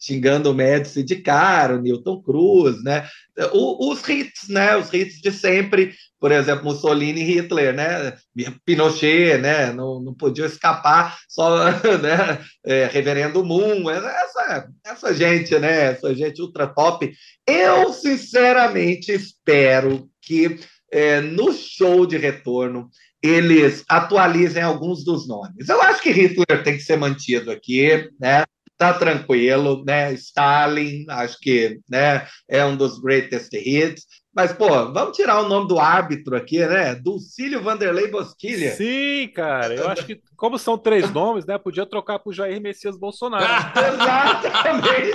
[0.00, 3.06] xingando o Médici de cara, o Newton Cruz, né?
[3.52, 4.76] os hits, né?
[4.76, 8.16] Os hits de sempre, por exemplo, Mussolini e Hitler, né?
[8.64, 9.72] Pinochet, né?
[9.72, 11.70] Não, não podia escapar, só,
[12.02, 12.44] né?
[12.64, 15.92] É, Reverendo Moon, essa, essa gente, né?
[15.92, 17.12] Essa gente ultra top.
[17.46, 20.58] Eu, sinceramente, espero que
[20.90, 22.90] é, no show de retorno
[23.22, 25.68] eles atualizem alguns dos nomes.
[25.68, 28.44] Eu acho que Hitler tem que ser mantido aqui, né?
[28.76, 30.12] Tá tranquilo, né?
[30.12, 34.04] Stalin, acho que, né, é um dos greatest hits.
[34.38, 36.94] Mas, pô, vamos tirar o nome do árbitro aqui, né?
[36.94, 38.70] Dulcílio Vanderlei Bosquilha.
[38.70, 39.74] Sim, cara.
[39.74, 41.58] Eu acho que, como são três nomes, né?
[41.58, 43.42] Podia trocar pro Jair Messias Bolsonaro.
[43.94, 45.10] Exatamente.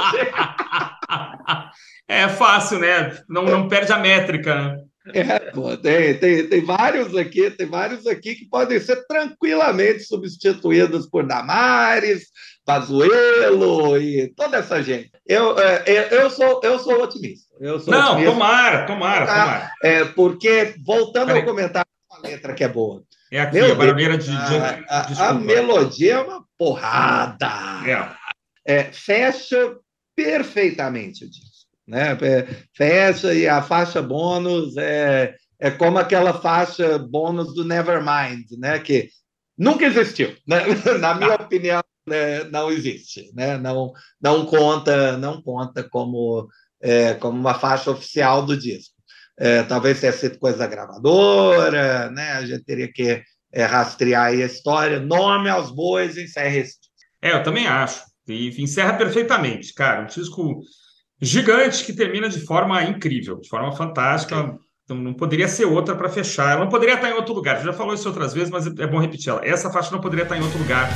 [2.06, 3.18] é fácil, né?
[3.30, 4.84] Não, não perde a métrica, né?
[5.14, 11.08] É, pô, tem, tem, tem vários aqui, tem vários aqui que podem ser tranquilamente substituídos
[11.08, 12.28] por Damares,
[12.66, 15.12] Pazuello e toda essa gente.
[15.26, 17.43] Eu, é, é, eu, sou, eu sou otimista.
[17.60, 19.44] Eu sou Não, otimista, tomara, tomara, tá?
[19.44, 19.72] tomara.
[19.84, 21.42] É, porque, voltando Peraí.
[21.42, 23.04] ao comentário, a letra que é boa.
[23.32, 24.32] É aqui, Meu a barulheira de.
[24.32, 27.50] A, a, a, melodia é uma porrada.
[28.66, 28.80] É.
[28.80, 29.76] é fecha
[30.16, 31.54] perfeitamente o disco
[31.88, 32.18] né?
[32.22, 38.80] É, fecha e a faixa bônus é, é como aquela faixa bônus do Nevermind, né?
[38.80, 39.10] Que
[39.58, 40.62] nunca existiu, né?
[41.00, 42.44] Na minha opinião, né?
[42.46, 43.58] não existe, né?
[43.58, 43.92] Não,
[44.22, 46.48] não conta, não conta como
[46.84, 48.94] é, como uma faixa oficial do disco.
[49.40, 52.34] É, talvez tenha sido coisa gravadora, né?
[52.34, 55.00] A gente teria que é, rastrear a história.
[55.00, 56.94] Nome aos bois, encerra esse disco.
[57.22, 58.04] É, eu também acho.
[58.28, 60.04] E encerra perfeitamente, cara.
[60.04, 60.60] Um disco
[61.22, 64.56] gigante que termina de forma incrível, de forma fantástica.
[64.84, 66.52] Então não poderia ser outra para fechar.
[66.52, 67.64] Ela não poderia estar em outro lugar.
[67.64, 69.46] Já falou isso outras vezes, mas é bom repetir ela.
[69.46, 70.90] Essa faixa não poderia estar em outro lugar,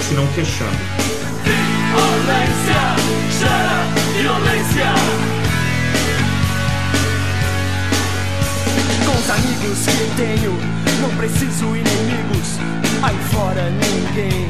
[0.00, 0.70] se não fechando.
[1.92, 3.91] Violência,
[4.22, 4.86] violência.
[9.04, 10.52] Com os amigos que tenho,
[11.00, 12.48] não preciso inimigos.
[13.02, 14.48] Aí fora ninguém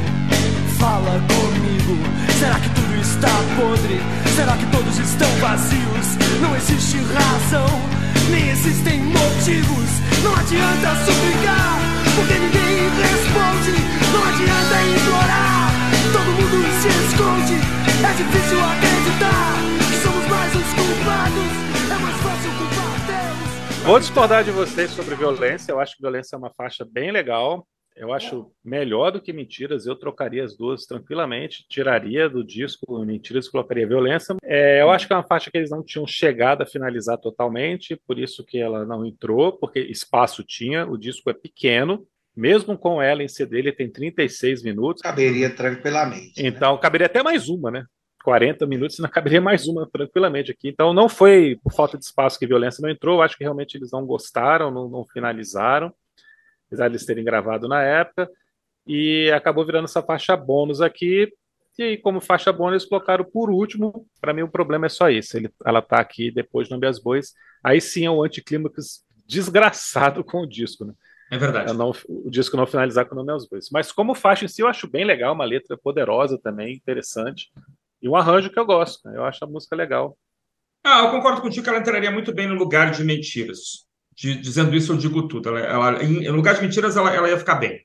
[0.77, 1.97] fala comigo.
[2.39, 3.99] Será que tudo está podre?
[4.35, 6.07] Será que todos estão vazios?
[6.39, 7.81] Não existe razão,
[8.29, 9.89] nem existem motivos.
[10.23, 11.79] Não adianta suplicar,
[12.15, 13.73] porque ninguém responde.
[14.13, 15.71] Não adianta implorar,
[16.13, 17.82] todo mundo se esconde.
[18.01, 21.49] É difícil acreditar que somos mais os culpados.
[21.85, 23.85] É mais fácil culpar Deus.
[23.85, 25.71] Vou discordar de vocês sobre violência.
[25.71, 27.67] Eu acho que violência é uma faixa bem legal.
[27.95, 29.85] Eu acho melhor do que Mentiras.
[29.85, 31.65] Eu trocaria as duas tranquilamente.
[31.69, 34.35] Tiraria do disco Mentiras e colocaria Violência.
[34.43, 37.95] É, eu acho que é uma faixa que eles não tinham chegado a finalizar totalmente,
[38.07, 40.87] por isso que ela não entrou, porque espaço tinha.
[40.87, 42.07] O disco é pequeno.
[42.35, 45.01] Mesmo com ela em CD, ele tem 36 minutos.
[45.01, 46.41] Caberia tranquilamente.
[46.41, 46.49] Né?
[46.49, 46.81] Então, né?
[46.81, 47.85] caberia até mais uma, né?
[48.23, 50.69] 40 minutos, não caberia mais uma tranquilamente aqui.
[50.69, 53.21] Então, não foi por falta de espaço que violência não entrou.
[53.21, 55.93] Acho que realmente eles não gostaram, não, não finalizaram
[56.73, 58.29] apesar de eles terem gravado na época,
[58.85, 61.31] e acabou virando essa faixa bônus aqui.
[61.77, 64.05] E como faixa bônus, eles colocaram por último.
[64.19, 65.37] Para mim, o problema é só isso.
[65.37, 67.33] Ele, ela está aqui depois no As Bois.
[67.63, 70.93] Aí sim é um anticlímax desgraçado com o disco, né?
[71.33, 71.73] É verdade.
[71.73, 73.69] Não, o disco não finalizar com o nome aos bois.
[73.71, 77.51] Mas como faixa em si, eu acho bem legal, uma letra poderosa também, interessante.
[78.01, 79.07] E um arranjo que eu gosto.
[79.07, 79.17] Né?
[79.17, 80.17] Eu acho a música legal.
[80.85, 84.75] Ah, eu concordo contigo que ela entraria muito bem no lugar de mentiras de, dizendo
[84.75, 85.49] isso, eu digo tudo.
[85.49, 87.83] Ela, ela, em, lugar de mentiras, ela, ela ia ficar bem.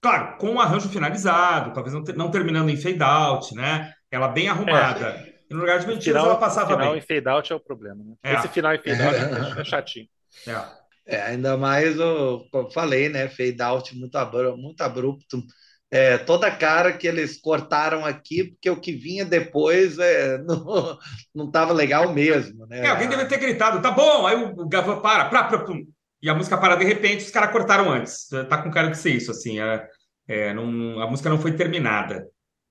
[0.00, 3.92] Claro, com o arranjo finalizado, talvez não, não terminando em fade out, né?
[4.10, 5.06] Ela bem arrumada.
[5.08, 5.36] É.
[5.50, 6.98] No lugar de mentiras, final, ela passava final bem.
[6.98, 8.04] em fade out é o problema.
[8.04, 8.14] Né?
[8.22, 8.34] É.
[8.34, 10.08] Esse final em fade out é, é chatinho.
[10.46, 10.85] É.
[11.06, 13.28] É, ainda mais, eu, falei, né?
[13.28, 14.18] Fade out muito,
[14.56, 15.42] muito abrupto
[15.90, 20.38] é, toda cara que eles cortaram aqui, porque o que vinha depois é,
[21.34, 22.66] não estava legal mesmo.
[22.66, 22.80] Né?
[22.80, 25.86] É, alguém deve ter gritado, tá bom, aí o, Gavan para, pra, pra, pum,
[26.20, 28.28] e a música para de repente, os caras cortaram antes.
[28.48, 29.86] Tá com cara de ser isso, assim, é,
[30.26, 32.26] é, não, a música não foi terminada.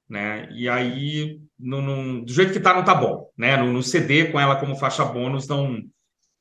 [0.08, 0.48] Né?
[0.52, 3.30] E aí, do jeito que tá, não tá bom.
[3.36, 3.58] Né?
[3.58, 5.80] No, no, CD, com ela como faixa bônus, não,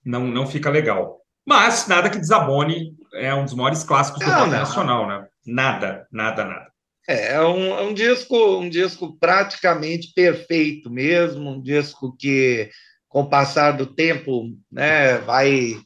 [0.05, 1.24] não, não fica legal.
[1.47, 5.27] Mas nada que desabone, é um dos maiores clássicos do rock nacional, né?
[5.47, 6.75] Nada, nada, nada.
[7.07, 12.71] É, é um, é um disco, um disco praticamente perfeito mesmo, um disco que,
[13.09, 15.77] com o passar do tempo, né, vai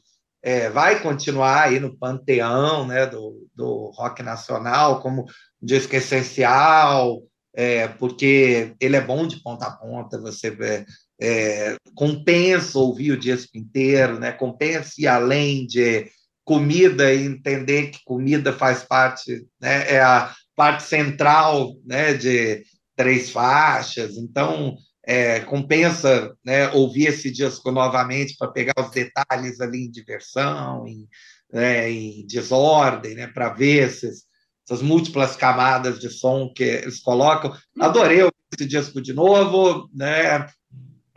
[0.41, 5.25] é, vai continuar aí no panteão né, do, do rock nacional como um
[5.65, 7.21] disco essencial,
[7.53, 10.85] é, porque ele é bom de ponta a ponta, você vê,
[11.21, 16.09] é, compensa ouvir o disco inteiro, né, compensa ir além de
[16.43, 22.63] comida e entender que comida faz parte, né, é a parte central né, de
[22.95, 29.85] três faixas, então é, compensa né, ouvir esse disco novamente para pegar os detalhes ali
[29.85, 31.07] em diversão, em,
[31.51, 34.23] né, em desordem, né, para ver esses,
[34.65, 37.55] essas múltiplas camadas de som que eles colocam.
[37.79, 38.19] Adorei
[38.53, 40.47] esse disco de novo, né?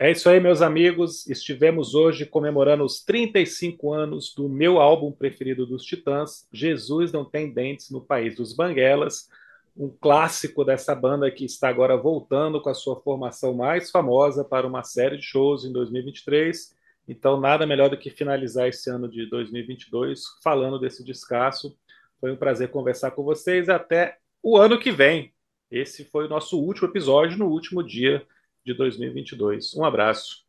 [0.03, 1.25] É isso aí, meus amigos.
[1.29, 7.49] Estivemos hoje comemorando os 35 anos do meu álbum preferido dos Titãs, Jesus Não Tem
[7.49, 9.29] Dentes no País dos Banguelas,
[9.77, 14.67] um clássico dessa banda que está agora voltando com a sua formação mais famosa para
[14.67, 16.75] uma série de shows em 2023.
[17.07, 21.77] Então, nada melhor do que finalizar esse ano de 2022 falando desse descasso.
[22.19, 23.69] Foi um prazer conversar com vocês.
[23.69, 25.33] Até o ano que vem.
[25.71, 28.27] Esse foi o nosso último episódio no último dia
[28.65, 29.75] de 2022.
[29.75, 30.43] Um abraço.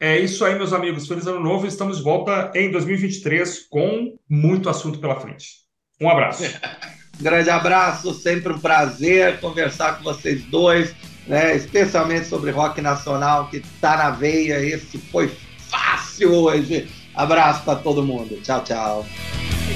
[0.00, 1.08] É isso aí, meus amigos.
[1.08, 1.66] Feliz ano novo.
[1.66, 5.68] Estamos de volta em 2023 com muito assunto pela frente.
[6.00, 6.44] Um abraço.
[7.20, 10.94] Grande abraço, sempre um prazer conversar com vocês dois,
[11.26, 11.56] né?
[11.56, 14.64] especialmente sobre rock nacional que está na veia.
[14.64, 15.28] Esse foi
[15.68, 16.88] fácil hoje.
[17.16, 18.40] Abraço para todo mundo.
[18.42, 19.06] Tchau, tchau.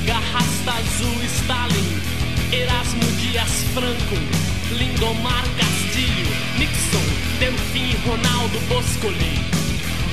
[0.07, 4.15] Garrasta Azul, Stalin, Erasmo Dias Franco,
[4.79, 5.45] Lindomar
[7.43, 9.35] Delfim, Ronaldo Boscoli,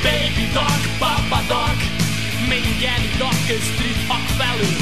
[0.01, 1.77] Baby Doc, Papa Doc,
[2.47, 4.73] Mengele Doc, Street Rockefeller,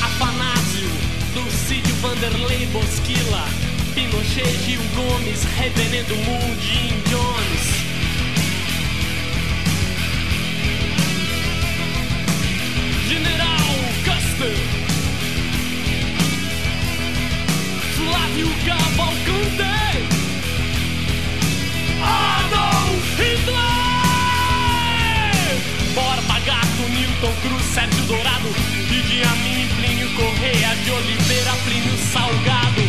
[0.00, 0.88] Afanásio,
[1.34, 3.44] Dulcídio Vanderlei Bosquila,
[3.92, 7.66] Pinochet, Gil Gomes, Reverendo Moon, Jim Jones.
[13.08, 14.54] General Custer,
[17.96, 19.79] Flávio Cavalcante.
[27.20, 28.48] Newton Cruz, Sérgio Dourado,
[28.90, 29.20] Idi
[29.76, 32.80] Plínio Correia, de Oliveira, Plínio Salgado,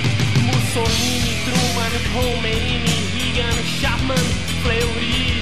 [0.45, 4.15] Mussolini, Truman, Khomeini, Reagan, Chapman,
[4.63, 5.40] Fleury.